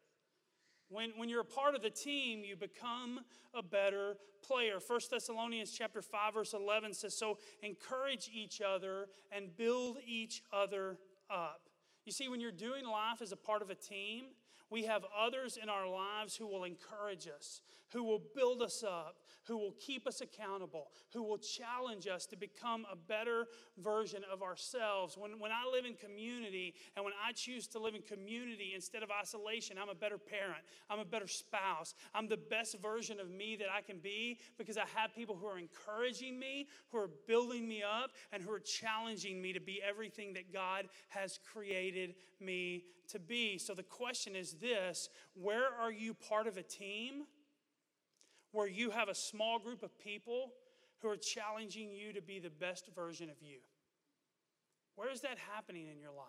When, 0.89 1.11
when 1.17 1.27
you're 1.27 1.41
a 1.41 1.45
part 1.45 1.75
of 1.75 1.81
the 1.81 1.89
team, 1.89 2.43
you 2.43 2.55
become 2.55 3.19
a 3.53 3.61
better 3.61 4.17
player. 4.41 4.77
1 4.85 4.99
Thessalonians 5.11 5.71
chapter 5.71 6.01
5, 6.01 6.33
verse 6.33 6.53
11 6.53 6.93
says, 6.93 7.17
So 7.17 7.37
encourage 7.61 8.29
each 8.33 8.61
other 8.61 9.07
and 9.31 9.55
build 9.57 9.97
each 10.05 10.43
other 10.53 10.97
up. 11.29 11.61
You 12.05 12.11
see, 12.13 12.29
when 12.29 12.39
you're 12.39 12.51
doing 12.51 12.85
life 12.85 13.21
as 13.21 13.33
a 13.33 13.37
part 13.37 13.61
of 13.61 13.69
a 13.69 13.75
team, 13.75 14.25
we 14.69 14.83
have 14.83 15.05
others 15.17 15.57
in 15.61 15.69
our 15.69 15.89
lives 15.89 16.35
who 16.35 16.47
will 16.47 16.63
encourage 16.63 17.27
us, 17.27 17.61
who 17.93 18.03
will 18.03 18.21
build 18.35 18.61
us 18.61 18.83
up, 18.83 19.17
who 19.45 19.57
will 19.57 19.73
keep 19.79 20.07
us 20.07 20.21
accountable, 20.21 20.91
who 21.13 21.23
will 21.23 21.37
challenge 21.37 22.07
us 22.07 22.25
to 22.25 22.35
become 22.35 22.85
a 22.91 22.95
better 22.95 23.47
version 23.77 24.21
of 24.31 24.41
ourselves. 24.41 25.17
When, 25.17 25.39
when 25.39 25.51
I 25.51 25.69
live 25.71 25.85
in 25.85 25.93
community 25.93 26.75
and 26.95 27.05
when 27.05 27.13
I 27.25 27.31
choose 27.31 27.67
to 27.67 27.79
live 27.79 27.95
in 27.95 28.01
community 28.01 28.73
instead 28.75 29.03
of 29.03 29.09
isolation, 29.11 29.77
I'm 29.81 29.89
a 29.89 29.95
better 29.95 30.17
parent, 30.17 30.63
I'm 30.89 30.99
a 30.99 31.05
better 31.05 31.27
spouse, 31.27 31.93
I'm 32.13 32.27
the 32.27 32.37
best 32.37 32.79
version 32.81 33.19
of 33.19 33.29
me 33.29 33.55
that 33.57 33.67
I 33.73 33.81
can 33.81 33.99
be 33.99 34.39
because 34.57 34.77
I 34.77 34.85
have 34.95 35.15
people 35.15 35.35
who 35.35 35.47
are 35.47 35.59
encouraging 35.59 36.37
me, 36.37 36.67
who 36.91 36.97
are 36.97 37.09
building 37.27 37.67
me 37.67 37.83
up, 37.83 38.11
and 38.31 38.43
who 38.43 38.51
are 38.51 38.59
challenging 38.59 39.41
me 39.41 39.53
to 39.53 39.61
be 39.61 39.81
everything 39.87 40.33
that 40.33 40.51
God 40.53 40.87
has 41.09 41.39
created 41.53 42.15
me 42.39 42.83
to 43.09 43.19
be. 43.19 43.57
So 43.57 43.73
the 43.73 43.83
question 43.83 44.35
is 44.35 44.53
this 44.53 45.09
where 45.33 45.69
are 45.79 45.91
you 45.91 46.13
part 46.13 46.47
of 46.47 46.57
a 46.57 46.63
team 46.63 47.23
where 48.57 48.67
you 48.67 48.89
have 48.89 49.07
a 49.07 49.13
small 49.13 49.59
group 49.59 49.83
of 49.83 49.95
people 49.99 50.49
who 51.03 51.09
are 51.09 51.15
challenging 51.15 51.91
you 51.93 52.11
to 52.11 52.23
be 52.23 52.39
the 52.39 52.49
best 52.49 52.89
version 52.95 53.29
of 53.29 53.35
you? 53.39 53.57
Where 54.95 55.11
is 55.11 55.21
that 55.21 55.37
happening 55.53 55.87
in 55.93 55.99
your 55.99 56.11
life? 56.11 56.25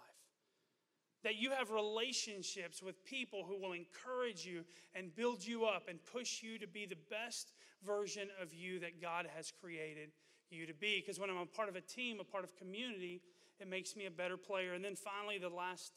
That 1.24 1.36
you 1.36 1.52
have 1.52 1.70
relationships 1.70 2.82
with 2.82 3.02
people 3.06 3.44
who 3.48 3.58
will 3.58 3.72
encourage 3.72 4.44
you 4.44 4.64
and 4.94 5.14
build 5.16 5.42
you 5.42 5.64
up 5.64 5.88
and 5.88 5.98
push 6.12 6.42
you 6.42 6.58
to 6.58 6.66
be 6.66 6.84
the 6.84 6.98
best 7.08 7.54
version 7.82 8.28
of 8.42 8.52
you 8.52 8.78
that 8.80 9.00
God 9.00 9.26
has 9.34 9.50
created 9.50 10.10
you 10.50 10.66
to 10.66 10.74
be. 10.74 11.00
Because 11.00 11.18
when 11.18 11.30
I'm 11.30 11.38
a 11.38 11.46
part 11.46 11.70
of 11.70 11.76
a 11.76 11.80
team, 11.80 12.20
a 12.20 12.24
part 12.24 12.44
of 12.44 12.54
community, 12.56 13.22
it 13.58 13.70
makes 13.70 13.96
me 13.96 14.04
a 14.04 14.10
better 14.10 14.36
player. 14.36 14.74
And 14.74 14.84
then 14.84 14.96
finally, 14.96 15.38
the 15.38 15.48
last 15.48 15.92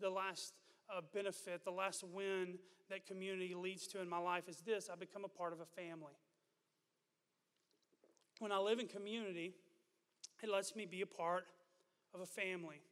the 0.00 0.10
last 0.10 0.52
uh, 0.90 1.00
benefit, 1.12 1.64
the 1.64 1.70
last 1.70 2.04
win 2.04 2.58
that 2.90 3.06
community 3.06 3.54
leads 3.54 3.86
to 3.88 4.00
in 4.00 4.08
my 4.08 4.18
life 4.18 4.48
is 4.48 4.58
this 4.58 4.88
I 4.92 4.96
become 4.96 5.24
a 5.24 5.28
part 5.28 5.52
of 5.52 5.60
a 5.60 5.64
family. 5.64 6.14
When 8.40 8.52
I 8.52 8.58
live 8.58 8.78
in 8.78 8.88
community, 8.88 9.54
it 10.42 10.48
lets 10.48 10.74
me 10.74 10.86
be 10.86 11.00
a 11.00 11.06
part 11.06 11.46
of 12.14 12.20
a 12.20 12.26
family. 12.26 12.82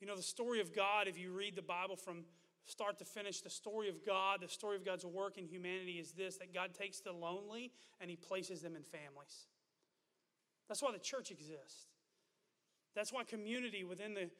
You 0.00 0.06
know, 0.06 0.16
the 0.16 0.22
story 0.22 0.60
of 0.60 0.74
God, 0.74 1.06
if 1.06 1.16
you 1.16 1.32
read 1.32 1.54
the 1.54 1.62
Bible 1.62 1.96
from 1.96 2.24
start 2.66 2.98
to 2.98 3.04
finish, 3.04 3.40
the 3.40 3.50
story 3.50 3.88
of 3.88 4.04
God, 4.04 4.40
the 4.42 4.48
story 4.48 4.76
of 4.76 4.84
God's 4.84 5.04
work 5.04 5.38
in 5.38 5.46
humanity 5.46 5.98
is 5.98 6.12
this 6.12 6.36
that 6.38 6.52
God 6.52 6.74
takes 6.74 7.00
the 7.00 7.12
lonely 7.12 7.72
and 8.00 8.10
He 8.10 8.16
places 8.16 8.62
them 8.62 8.76
in 8.76 8.82
families. 8.82 9.46
That's 10.68 10.82
why 10.82 10.92
the 10.92 10.98
church 10.98 11.30
exists. 11.30 11.86
That's 12.94 13.12
why 13.12 13.24
community 13.24 13.84
within 13.84 14.14
the 14.14 14.30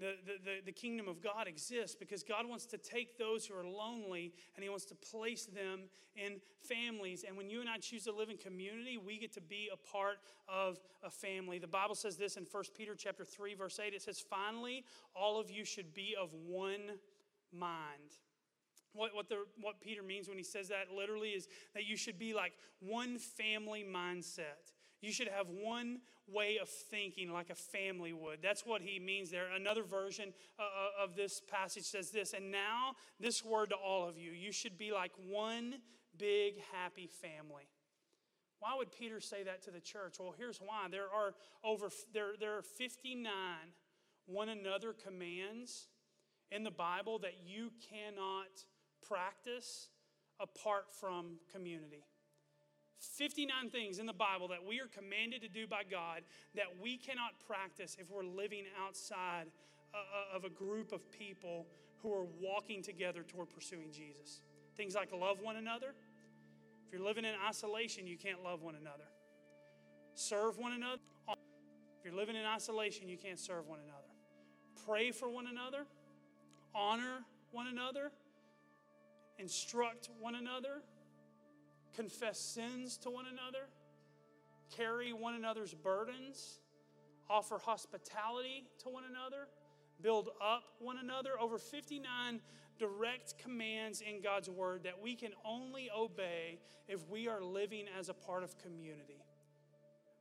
the, 0.00 0.14
the, 0.26 0.50
the, 0.66 0.72
kingdom 0.72 1.08
of 1.08 1.22
God 1.22 1.46
exists 1.46 1.94
because 1.94 2.22
God 2.22 2.48
wants 2.48 2.64
to 2.66 2.78
take 2.78 3.18
those 3.18 3.44
who 3.46 3.54
are 3.54 3.66
lonely 3.66 4.32
and 4.56 4.62
He 4.64 4.70
wants 4.70 4.86
to 4.86 4.94
place 4.94 5.46
them 5.46 5.82
in 6.16 6.40
families. 6.62 7.24
And 7.26 7.36
when 7.36 7.50
you 7.50 7.60
and 7.60 7.68
I 7.68 7.76
choose 7.78 8.04
to 8.04 8.12
live 8.12 8.30
in 8.30 8.36
community, 8.36 8.98
we 8.98 9.18
get 9.18 9.32
to 9.34 9.40
be 9.40 9.68
a 9.72 9.76
part 9.76 10.18
of 10.48 10.80
a 11.02 11.10
family. 11.10 11.58
The 11.58 11.66
Bible 11.66 11.94
says 11.94 12.16
this 12.16 12.36
in 12.36 12.46
1 12.50 12.64
Peter 12.76 12.94
chapter 12.94 13.24
3, 13.24 13.54
verse 13.54 13.78
8. 13.78 13.94
It 13.94 14.02
says, 14.02 14.20
Finally, 14.20 14.84
all 15.14 15.38
of 15.38 15.50
you 15.50 15.64
should 15.64 15.94
be 15.94 16.14
of 16.20 16.32
one 16.32 16.98
mind. 17.52 18.16
What, 18.92 19.14
what, 19.14 19.28
the, 19.28 19.44
what 19.60 19.80
Peter 19.80 20.02
means 20.02 20.28
when 20.28 20.38
he 20.38 20.44
says 20.44 20.68
that 20.68 20.86
literally 20.94 21.30
is 21.30 21.46
that 21.74 21.86
you 21.86 21.96
should 21.96 22.18
be 22.18 22.34
like 22.34 22.52
one 22.80 23.18
family 23.18 23.84
mindset. 23.88 24.72
You 25.00 25.12
should 25.12 25.28
have 25.28 25.46
one 25.48 26.00
way 26.32 26.58
of 26.60 26.68
thinking 26.68 27.32
like 27.32 27.50
a 27.50 27.54
family 27.54 28.12
would. 28.12 28.38
That's 28.42 28.64
what 28.66 28.82
he 28.82 28.98
means 28.98 29.30
there. 29.30 29.46
Another 29.54 29.82
version 29.82 30.32
uh, 30.58 30.62
uh, 30.62 31.04
of 31.04 31.16
this 31.16 31.40
passage 31.50 31.84
says 31.84 32.10
this 32.10 32.32
And 32.32 32.50
now, 32.50 32.92
this 33.18 33.44
word 33.44 33.70
to 33.70 33.76
all 33.76 34.08
of 34.08 34.18
you 34.18 34.32
you 34.32 34.52
should 34.52 34.78
be 34.78 34.92
like 34.92 35.12
one 35.28 35.76
big, 36.18 36.54
happy 36.72 37.06
family. 37.06 37.68
Why 38.60 38.74
would 38.76 38.92
Peter 38.92 39.20
say 39.20 39.42
that 39.44 39.62
to 39.64 39.70
the 39.70 39.80
church? 39.80 40.16
Well, 40.20 40.34
here's 40.36 40.58
why. 40.58 40.86
There 40.90 41.08
are 41.14 41.34
over 41.64 41.88
there, 42.12 42.32
there 42.38 42.58
are 42.58 42.62
59 42.62 43.24
one 44.26 44.48
another 44.48 44.92
commands 44.92 45.88
in 46.50 46.62
the 46.62 46.70
Bible 46.70 47.18
that 47.20 47.34
you 47.44 47.72
cannot 47.90 48.48
practice 49.06 49.88
apart 50.38 50.86
from 51.00 51.38
community. 51.52 52.04
59 53.00 53.70
things 53.70 53.98
in 53.98 54.06
the 54.06 54.12
Bible 54.12 54.48
that 54.48 54.64
we 54.66 54.78
are 54.80 54.86
commanded 54.86 55.40
to 55.42 55.48
do 55.48 55.66
by 55.66 55.82
God 55.88 56.22
that 56.54 56.66
we 56.82 56.96
cannot 56.98 57.32
practice 57.46 57.96
if 57.98 58.10
we're 58.10 58.24
living 58.24 58.64
outside 58.84 59.46
uh, 59.94 59.98
uh, 59.98 60.36
of 60.36 60.44
a 60.44 60.50
group 60.50 60.92
of 60.92 61.10
people 61.10 61.66
who 62.02 62.12
are 62.12 62.26
walking 62.40 62.82
together 62.82 63.22
toward 63.22 63.48
pursuing 63.48 63.90
Jesus. 63.90 64.42
Things 64.76 64.94
like 64.94 65.10
love 65.12 65.38
one 65.40 65.56
another. 65.56 65.94
If 66.86 66.92
you're 66.92 67.02
living 67.02 67.24
in 67.24 67.34
isolation, 67.48 68.06
you 68.06 68.16
can't 68.16 68.42
love 68.44 68.62
one 68.62 68.74
another. 68.74 69.04
Serve 70.14 70.58
one 70.58 70.72
another. 70.72 71.00
If 71.28 72.04
you're 72.04 72.14
living 72.14 72.36
in 72.36 72.44
isolation, 72.44 73.08
you 73.08 73.16
can't 73.16 73.38
serve 73.38 73.66
one 73.66 73.78
another. 73.80 74.08
Pray 74.86 75.10
for 75.10 75.28
one 75.28 75.46
another. 75.46 75.86
Honor 76.74 77.24
one 77.50 77.66
another. 77.66 78.12
Instruct 79.38 80.10
one 80.20 80.34
another 80.34 80.82
confess 81.94 82.38
sins 82.38 82.96
to 82.98 83.10
one 83.10 83.26
another, 83.26 83.66
carry 84.76 85.12
one 85.12 85.34
another's 85.34 85.74
burdens, 85.74 86.60
offer 87.28 87.58
hospitality 87.58 88.64
to 88.82 88.88
one 88.88 89.04
another, 89.08 89.48
build 90.02 90.30
up 90.42 90.64
one 90.78 90.98
another. 90.98 91.30
Over 91.40 91.58
59 91.58 92.40
direct 92.78 93.38
commands 93.38 94.00
in 94.00 94.22
God's 94.22 94.48
word 94.48 94.84
that 94.84 95.00
we 95.02 95.14
can 95.14 95.32
only 95.44 95.90
obey 95.94 96.58
if 96.88 97.06
we 97.08 97.28
are 97.28 97.42
living 97.42 97.84
as 97.98 98.08
a 98.08 98.14
part 98.14 98.42
of 98.42 98.58
community. 98.58 99.22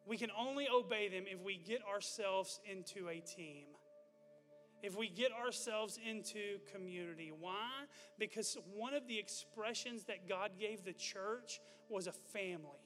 We 0.05 0.17
can 0.17 0.29
only 0.37 0.67
obey 0.67 1.07
them 1.07 1.23
if 1.27 1.39
we 1.41 1.57
get 1.57 1.81
ourselves 1.85 2.59
into 2.69 3.07
a 3.09 3.19
team. 3.19 3.65
If 4.81 4.97
we 4.97 5.09
get 5.09 5.31
ourselves 5.31 5.99
into 6.07 6.59
community. 6.71 7.31
Why? 7.37 7.69
Because 8.17 8.57
one 8.73 8.93
of 8.93 9.07
the 9.07 9.17
expressions 9.17 10.05
that 10.05 10.27
God 10.27 10.51
gave 10.59 10.83
the 10.83 10.93
church 10.93 11.59
was 11.89 12.07
a 12.07 12.11
family. 12.11 12.79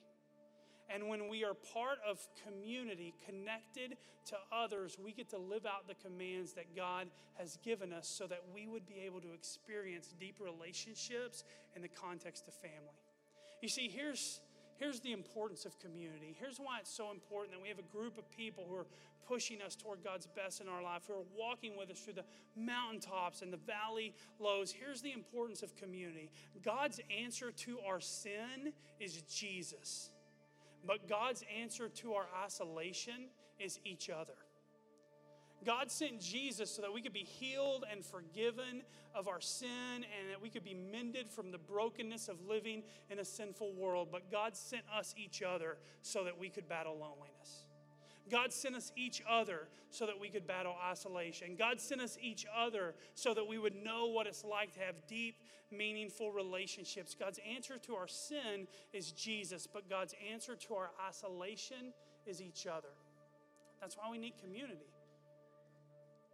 And 0.89 1.07
when 1.07 1.29
we 1.29 1.43
are 1.43 1.53
part 1.53 1.97
of 2.07 2.19
community, 2.45 3.13
connected 3.25 3.97
to 4.25 4.35
others, 4.51 4.97
we 5.01 5.11
get 5.13 5.29
to 5.29 5.37
live 5.37 5.65
out 5.65 5.87
the 5.87 5.95
commands 5.95 6.53
that 6.53 6.75
God 6.75 7.07
has 7.35 7.57
given 7.63 7.93
us 7.93 8.07
so 8.07 8.27
that 8.27 8.41
we 8.53 8.67
would 8.67 8.85
be 8.85 9.01
able 9.05 9.21
to 9.21 9.33
experience 9.33 10.13
deep 10.19 10.39
relationships 10.39 11.43
in 11.75 11.81
the 11.81 11.87
context 11.87 12.47
of 12.47 12.53
family. 12.55 12.97
You 13.61 13.69
see, 13.69 13.87
here's, 13.87 14.41
here's 14.77 14.99
the 14.99 15.11
importance 15.11 15.65
of 15.65 15.79
community. 15.79 16.35
Here's 16.39 16.57
why 16.57 16.79
it's 16.79 16.93
so 16.93 17.11
important 17.11 17.53
that 17.53 17.61
we 17.61 17.69
have 17.69 17.79
a 17.79 17.95
group 17.95 18.17
of 18.17 18.29
people 18.31 18.65
who 18.67 18.75
are 18.75 18.87
pushing 19.27 19.61
us 19.61 19.75
toward 19.75 20.03
God's 20.03 20.27
best 20.27 20.61
in 20.61 20.67
our 20.67 20.83
life, 20.83 21.03
who 21.07 21.13
are 21.13 21.25
walking 21.37 21.77
with 21.77 21.89
us 21.89 21.99
through 21.99 22.13
the 22.13 22.25
mountaintops 22.55 23.41
and 23.41 23.51
the 23.51 23.57
valley 23.57 24.13
lows. 24.39 24.71
Here's 24.71 25.01
the 25.01 25.13
importance 25.13 25.63
of 25.63 25.75
community 25.75 26.29
God's 26.63 26.99
answer 27.09 27.51
to 27.51 27.79
our 27.87 27.99
sin 27.99 28.73
is 28.99 29.21
Jesus. 29.23 30.11
But 30.85 31.07
God's 31.07 31.43
answer 31.61 31.87
to 31.87 32.13
our 32.13 32.25
isolation 32.43 33.29
is 33.57 33.79
each 33.85 34.09
other. 34.09 34.33
God 35.65 35.91
sent 35.91 36.19
Jesus 36.19 36.69
so 36.69 36.81
that 36.81 36.93
we 36.93 37.01
could 37.01 37.13
be 37.13 37.19
healed 37.19 37.85
and 37.91 38.03
forgiven 38.03 38.83
of 39.13 39.27
our 39.27 39.41
sin 39.41 39.69
and 39.95 40.29
that 40.31 40.41
we 40.41 40.49
could 40.49 40.63
be 40.63 40.73
mended 40.73 41.29
from 41.29 41.51
the 41.51 41.57
brokenness 41.57 42.27
of 42.27 42.37
living 42.47 42.83
in 43.09 43.19
a 43.19 43.25
sinful 43.25 43.73
world. 43.73 44.09
But 44.11 44.31
God 44.31 44.55
sent 44.55 44.83
us 44.97 45.13
each 45.17 45.41
other 45.41 45.77
so 46.01 46.23
that 46.23 46.37
we 46.37 46.49
could 46.49 46.67
battle 46.67 46.93
loneliness. 46.93 47.65
God 48.31 48.53
sent 48.53 48.75
us 48.75 48.91
each 48.95 49.21
other 49.29 49.67
so 49.89 50.05
that 50.05 50.19
we 50.19 50.29
could 50.29 50.47
battle 50.47 50.75
isolation. 50.89 51.55
God 51.57 51.79
sent 51.81 52.01
us 52.01 52.17
each 52.21 52.45
other 52.55 52.95
so 53.15 53.33
that 53.33 53.45
we 53.45 53.57
would 53.57 53.75
know 53.75 54.07
what 54.07 54.27
it's 54.27 54.43
like 54.43 54.73
to 54.73 54.79
have 54.79 54.95
deep, 55.07 55.35
meaningful 55.71 56.31
relationships. 56.31 57.15
God's 57.19 57.39
answer 57.53 57.77
to 57.79 57.95
our 57.95 58.07
sin 58.07 58.67
is 58.93 59.11
Jesus, 59.11 59.67
but 59.67 59.89
God's 59.89 60.15
answer 60.31 60.55
to 60.55 60.75
our 60.75 60.91
isolation 61.05 61.93
is 62.25 62.41
each 62.41 62.65
other. 62.65 62.89
That's 63.81 63.97
why 63.97 64.09
we 64.09 64.17
need 64.17 64.35
community. 64.41 64.92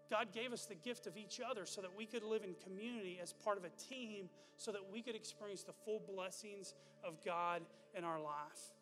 God 0.10 0.32
gave 0.34 0.54
us 0.54 0.66
the 0.66 0.76
gift 0.76 1.08
of 1.08 1.18
each 1.18 1.40
other 1.40 1.66
so 1.66 1.82
that 1.82 1.96
we 1.96 2.06
could 2.06 2.24
live 2.24 2.44
in 2.44 2.56
community 2.64 3.20
as 3.22 3.34
part 3.34 3.58
of 3.58 3.64
a 3.64 3.70
team 3.70 4.30
so 4.58 4.72
that 4.72 4.82
we 4.92 5.02
could 5.02 5.16
experience 5.16 5.64
the 5.64 5.74
full 5.86 6.02
blessings 6.14 6.74
of 7.04 7.24
God 7.24 7.62
in 7.96 8.04
our 8.04 8.20
life. 8.20 8.74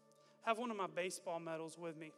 I 0.46 0.50
have 0.50 0.58
one 0.58 0.72
of 0.72 0.78
my 0.78 0.88
baseball 0.88 1.40
medals 1.40 1.78
with 1.78 1.98
me 1.98 2.12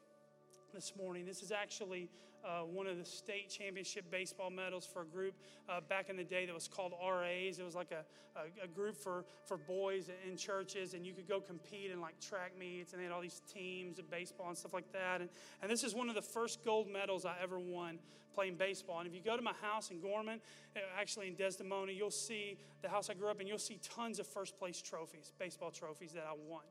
this 0.74 0.94
morning. 0.96 1.26
This 1.26 1.42
is 1.42 1.52
actually 1.52 2.10
uh, 2.46 2.62
one 2.62 2.88
of 2.88 2.98
the 2.98 3.06
state 3.06 3.50
championship 3.50 4.10
baseball 4.12 4.50
medals 4.50 4.86
for 4.86 5.02
a 5.02 5.06
group 5.06 5.36
uh, 5.68 5.82
back 5.82 6.10
in 6.10 6.16
the 6.16 6.24
day 6.24 6.46
that 6.46 6.54
was 6.54 6.68
called 6.68 6.94
RAs. 7.02 7.60
It 7.60 7.66
was 7.66 7.76
like 7.76 7.92
a, 7.92 8.04
a, 8.40 8.66
a, 8.66 8.68
group 8.68 8.96
for, 8.96 9.26
for 9.46 9.58
boys 9.58 10.10
in 10.28 10.38
churches, 10.38 10.94
and 10.94 11.06
you 11.06 11.14
could 11.14 11.28
go 11.28 11.40
compete 11.40 11.92
in 11.92 12.02
like 12.02 12.20
track 12.20 12.54
meets, 12.58 12.94
and 12.94 13.00
they 13.00 13.06
had 13.06 13.14
all 13.14 13.22
these 13.22 13.42
teams 13.54 14.00
of 14.00 14.10
baseball 14.10 14.48
and 14.48 14.58
stuff 14.58 14.74
like 14.74 14.92
that. 14.94 15.22
And, 15.22 15.30
and 15.62 15.70
this 15.70 15.84
is 15.84 15.94
one 15.94 16.10
of 16.10 16.16
the 16.16 16.22
first 16.22 16.64
gold 16.64 16.88
medals 16.90 17.26
I 17.26 17.36
ever 17.42 17.60
won 17.60 18.00
playing 18.34 18.56
baseball. 18.56 19.00
And 19.00 19.08
if 19.08 19.14
you 19.14 19.22
go 19.22 19.36
to 19.36 19.44
my 19.44 19.54
house 19.62 19.92
in 19.92 20.00
Gorman, 20.00 20.40
uh, 20.76 20.80
actually 21.00 21.28
in 21.28 21.36
Desdemona, 21.36 21.92
you'll 21.92 22.12
see 22.12 22.58
the 22.82 22.90
house 22.90 23.10
I 23.10 23.14
grew 23.14 23.30
up 23.30 23.42
in, 23.42 23.48
you'll 23.48 23.58
see 23.58 23.80
tons 23.84 24.20
of 24.20 24.28
first 24.28 24.58
place 24.58 24.82
trophies, 24.82 25.34
baseball 25.38 25.72
trophies 25.72 26.14
that 26.14 26.26
I 26.30 26.34
won. 26.48 26.64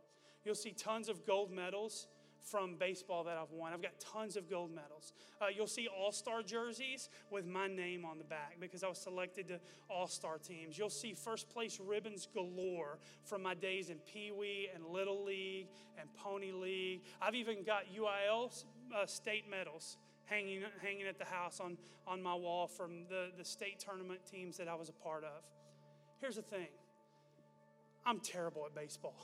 You'll 0.45 0.55
see 0.55 0.73
tons 0.73 1.09
of 1.09 1.27
gold 1.27 1.51
medals 1.51 2.07
from 2.43 2.77
baseball 2.77 3.25
that 3.25 3.37
I've 3.37 3.51
won. 3.51 3.73
I've 3.73 3.83
got 3.83 3.99
tons 4.01 4.37
of 4.37 4.49
gold 4.49 4.71
medals. 4.71 5.13
Uh, 5.41 5.47
you'll 5.55 5.67
see 5.67 5.89
all 5.89 6.13
star 6.13 6.43
jerseys 6.43 7.09
with 7.31 7.47
my 7.47 7.67
name 7.67 8.05
on 8.05 8.19
the 8.19 8.25
back 8.25 8.57
because 8.61 8.83
I 8.83 8.89
was 8.89 8.99
selected 8.99 9.49
to 9.49 9.61
all 9.89 10.07
star 10.09 10.39
teams. 10.39 10.79
You'll 10.79 10.91
see 10.91 11.15
first 11.15 11.51
place 11.51 11.81
ribbons 11.81 12.29
galore 12.33 12.99
from 13.25 13.43
my 13.43 13.55
days 13.55 13.91
in 13.91 13.99
Pee 13.99 14.31
Wee 14.31 14.69
and 14.75 14.85
Little 14.87 15.25
League 15.25 15.69
and 15.99 16.09
Pony 16.15 16.53
League. 16.53 17.03
I've 17.21 17.35
even 17.35 17.63
got 17.65 17.85
UIL 17.95 18.65
uh, 18.95 19.07
state 19.07 19.49
medals. 19.51 19.97
Hanging, 20.25 20.61
hanging 20.83 21.07
at 21.07 21.19
the 21.19 21.25
house 21.25 21.59
on, 21.59 21.79
on 22.07 22.23
my 22.23 22.35
wall 22.35 22.67
from 22.67 23.07
the, 23.09 23.29
the 23.39 23.45
state 23.47 23.79
tournament 23.79 24.21
teams 24.31 24.59
that 24.59 24.69
I 24.69 24.75
was 24.75 24.91
a 24.91 24.93
part 24.93 25.25
of. 25.25 25.43
Here's 26.21 26.37
the 26.37 26.43
thing 26.43 26.67
I'm 28.05 28.21
terrible 28.21 28.67
at 28.67 28.75
baseball. 28.75 29.17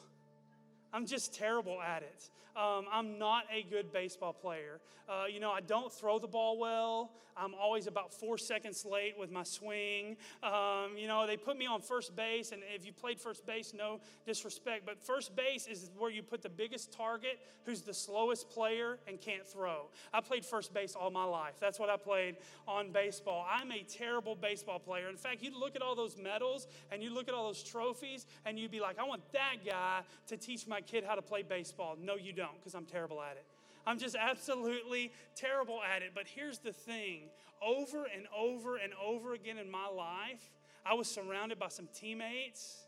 I'm 0.94 1.06
just 1.06 1.34
terrible 1.34 1.82
at 1.82 2.02
it. 2.02 2.30
Um, 2.56 2.86
I'm 2.92 3.18
not 3.18 3.44
a 3.52 3.64
good 3.68 3.92
baseball 3.92 4.32
player. 4.32 4.80
Uh, 5.08 5.24
you 5.28 5.40
know, 5.40 5.50
I 5.50 5.60
don't 5.60 5.92
throw 5.92 6.20
the 6.20 6.28
ball 6.28 6.56
well. 6.56 7.10
I'm 7.36 7.52
always 7.54 7.88
about 7.88 8.14
four 8.14 8.38
seconds 8.38 8.84
late 8.84 9.14
with 9.18 9.30
my 9.30 9.42
swing. 9.42 10.16
Um, 10.40 10.96
you 10.96 11.08
know, 11.08 11.26
they 11.26 11.36
put 11.36 11.56
me 11.58 11.66
on 11.66 11.80
first 11.80 12.14
base, 12.14 12.52
and 12.52 12.62
if 12.72 12.86
you 12.86 12.92
played 12.92 13.20
first 13.20 13.44
base, 13.44 13.72
no 13.76 14.00
disrespect, 14.24 14.86
but 14.86 15.02
first 15.02 15.34
base 15.34 15.66
is 15.66 15.90
where 15.98 16.12
you 16.12 16.22
put 16.22 16.42
the 16.42 16.48
biggest 16.48 16.92
target 16.92 17.40
who's 17.64 17.80
the 17.80 17.92
slowest 17.92 18.50
player 18.50 18.98
and 19.08 19.20
can't 19.20 19.44
throw. 19.44 19.88
I 20.12 20.20
played 20.20 20.44
first 20.44 20.72
base 20.72 20.94
all 20.94 21.10
my 21.10 21.24
life. 21.24 21.54
That's 21.60 21.80
what 21.80 21.90
I 21.90 21.96
played 21.96 22.36
on 22.68 22.92
baseball. 22.92 23.44
I'm 23.50 23.72
a 23.72 23.82
terrible 23.82 24.36
baseball 24.36 24.78
player. 24.78 25.08
In 25.08 25.16
fact, 25.16 25.42
you 25.42 25.58
look 25.58 25.74
at 25.74 25.82
all 25.82 25.96
those 25.96 26.16
medals 26.16 26.68
and 26.92 27.02
you 27.02 27.12
look 27.12 27.28
at 27.28 27.34
all 27.34 27.46
those 27.46 27.64
trophies, 27.64 28.26
and 28.46 28.58
you'd 28.58 28.70
be 28.70 28.80
like, 28.80 28.98
I 28.98 29.04
want 29.04 29.22
that 29.32 29.56
guy 29.66 30.02
to 30.28 30.36
teach 30.36 30.68
my 30.68 30.80
kid 30.86 31.04
how 31.04 31.14
to 31.14 31.22
play 31.22 31.42
baseball. 31.42 31.96
No, 32.00 32.16
you 32.16 32.32
don't, 32.32 32.56
because 32.58 32.74
I'm 32.74 32.86
terrible 32.86 33.22
at 33.22 33.36
it. 33.36 33.44
I'm 33.86 33.98
just 33.98 34.16
absolutely 34.16 35.12
terrible 35.34 35.80
at 35.82 36.02
it. 36.02 36.12
But 36.14 36.26
here's 36.26 36.58
the 36.58 36.72
thing 36.72 37.28
over 37.62 38.04
and 38.04 38.26
over 38.36 38.76
and 38.76 38.92
over 39.02 39.34
again 39.34 39.58
in 39.58 39.70
my 39.70 39.86
life, 39.86 40.50
I 40.84 40.94
was 40.94 41.08
surrounded 41.08 41.58
by 41.58 41.68
some 41.68 41.88
teammates 41.94 42.84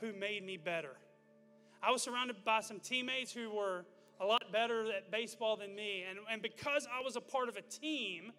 who 0.00 0.12
made 0.12 0.44
me 0.44 0.56
better. 0.56 0.96
I 1.82 1.90
was 1.90 2.02
surrounded 2.02 2.44
by 2.44 2.60
some 2.60 2.80
teammates 2.80 3.32
who 3.32 3.50
were 3.50 3.84
a 4.20 4.26
lot 4.26 4.52
better 4.52 4.90
at 4.92 5.10
baseball 5.10 5.56
than 5.56 5.74
me. 5.74 6.04
And, 6.08 6.18
and 6.30 6.42
because 6.42 6.86
I 6.92 7.02
was 7.02 7.16
a 7.16 7.20
part 7.20 7.48
of 7.48 7.56
a 7.56 7.62
team, 7.62 8.32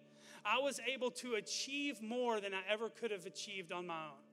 I 0.44 0.58
was 0.58 0.80
able 0.92 1.10
to 1.12 1.34
achieve 1.34 2.00
more 2.00 2.40
than 2.40 2.54
I 2.54 2.60
ever 2.70 2.88
could 2.88 3.10
have 3.10 3.26
achieved 3.26 3.72
on 3.72 3.86
my 3.86 4.04
own 4.06 4.31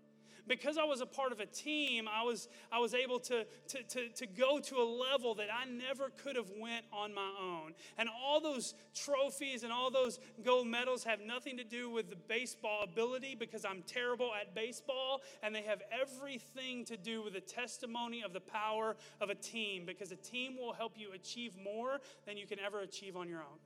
because 0.50 0.78
I 0.78 0.84
was 0.84 1.00
a 1.00 1.06
part 1.06 1.32
of 1.32 1.40
a 1.40 1.46
team, 1.46 2.10
I 2.12 2.24
was, 2.24 2.50
I 2.72 2.80
was 2.80 2.94
able 2.94 3.20
to, 3.20 3.46
to, 3.46 3.84
to, 3.84 4.10
to 4.10 4.28
go 4.28 4.60
to 4.60 4.76
a 4.78 4.84
level 4.84 5.36
that 5.36 5.48
I 5.54 5.70
never 5.70 6.10
could 6.10 6.36
have 6.36 6.52
went 6.60 6.86
on 6.92 7.14
my 7.14 7.32
own. 7.40 7.74
And 7.98 8.10
all 8.10 8.42
those 8.42 8.74
trophies 8.96 9.64
and 9.64 9.72
all 9.72 9.92
those 9.92 10.20
gold 10.44 10.68
medals 10.68 11.04
have 11.04 11.20
nothing 11.22 11.56
to 11.58 11.64
do 11.64 11.90
with 11.90 12.10
the 12.10 12.16
baseball 12.16 12.84
ability 12.84 13.36
because 13.40 13.64
I'm 13.64 13.84
terrible 13.84 14.32
at 14.34 14.56
baseball, 14.56 15.22
and 15.44 15.54
they 15.54 15.62
have 15.62 15.84
everything 15.92 16.84
to 16.86 16.98
do 16.98 17.24
with 17.24 17.34
the 17.34 17.42
testimony 17.42 18.24
of 18.24 18.34
the 18.34 18.42
power 18.42 18.98
of 19.22 19.30
a 19.30 19.36
team 19.36 19.86
because 19.86 20.12
a 20.12 20.18
team 20.18 20.58
will 20.60 20.74
help 20.74 20.94
you 20.98 21.12
achieve 21.14 21.54
more 21.64 22.00
than 22.26 22.38
you 22.38 22.48
can 22.48 22.60
ever 22.60 22.80
achieve 22.80 23.16
on 23.16 23.30
your 23.30 23.40
own. 23.40 23.60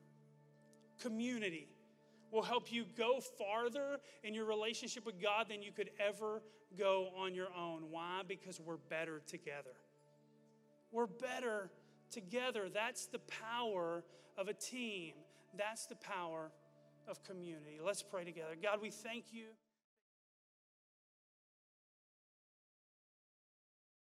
Community 1.01 1.69
will 2.33 2.41
help 2.41 2.71
you 2.71 2.83
go 2.97 3.19
farther 3.19 3.99
in 4.23 4.33
your 4.33 4.45
relationship 4.45 5.05
with 5.05 5.21
God 5.21 5.47
than 5.49 5.61
you 5.61 5.71
could 5.71 5.91
ever 5.99 6.41
go 6.77 7.09
on 7.17 7.33
your 7.33 7.49
own. 7.57 7.83
Why? 7.89 8.21
Because 8.27 8.59
we're 8.59 8.77
better 8.77 9.21
together. 9.27 9.75
We're 10.91 11.07
better 11.07 11.69
together. 12.11 12.69
That's 12.73 13.07
the 13.07 13.19
power 13.19 14.03
of 14.37 14.47
a 14.47 14.53
team, 14.53 15.13
that's 15.57 15.85
the 15.85 15.95
power 15.95 16.51
of 17.07 17.23
community. 17.23 17.79
Let's 17.83 18.01
pray 18.01 18.23
together. 18.23 18.55
God, 18.61 18.79
we 18.81 18.89
thank 18.89 19.25
you. 19.31 19.45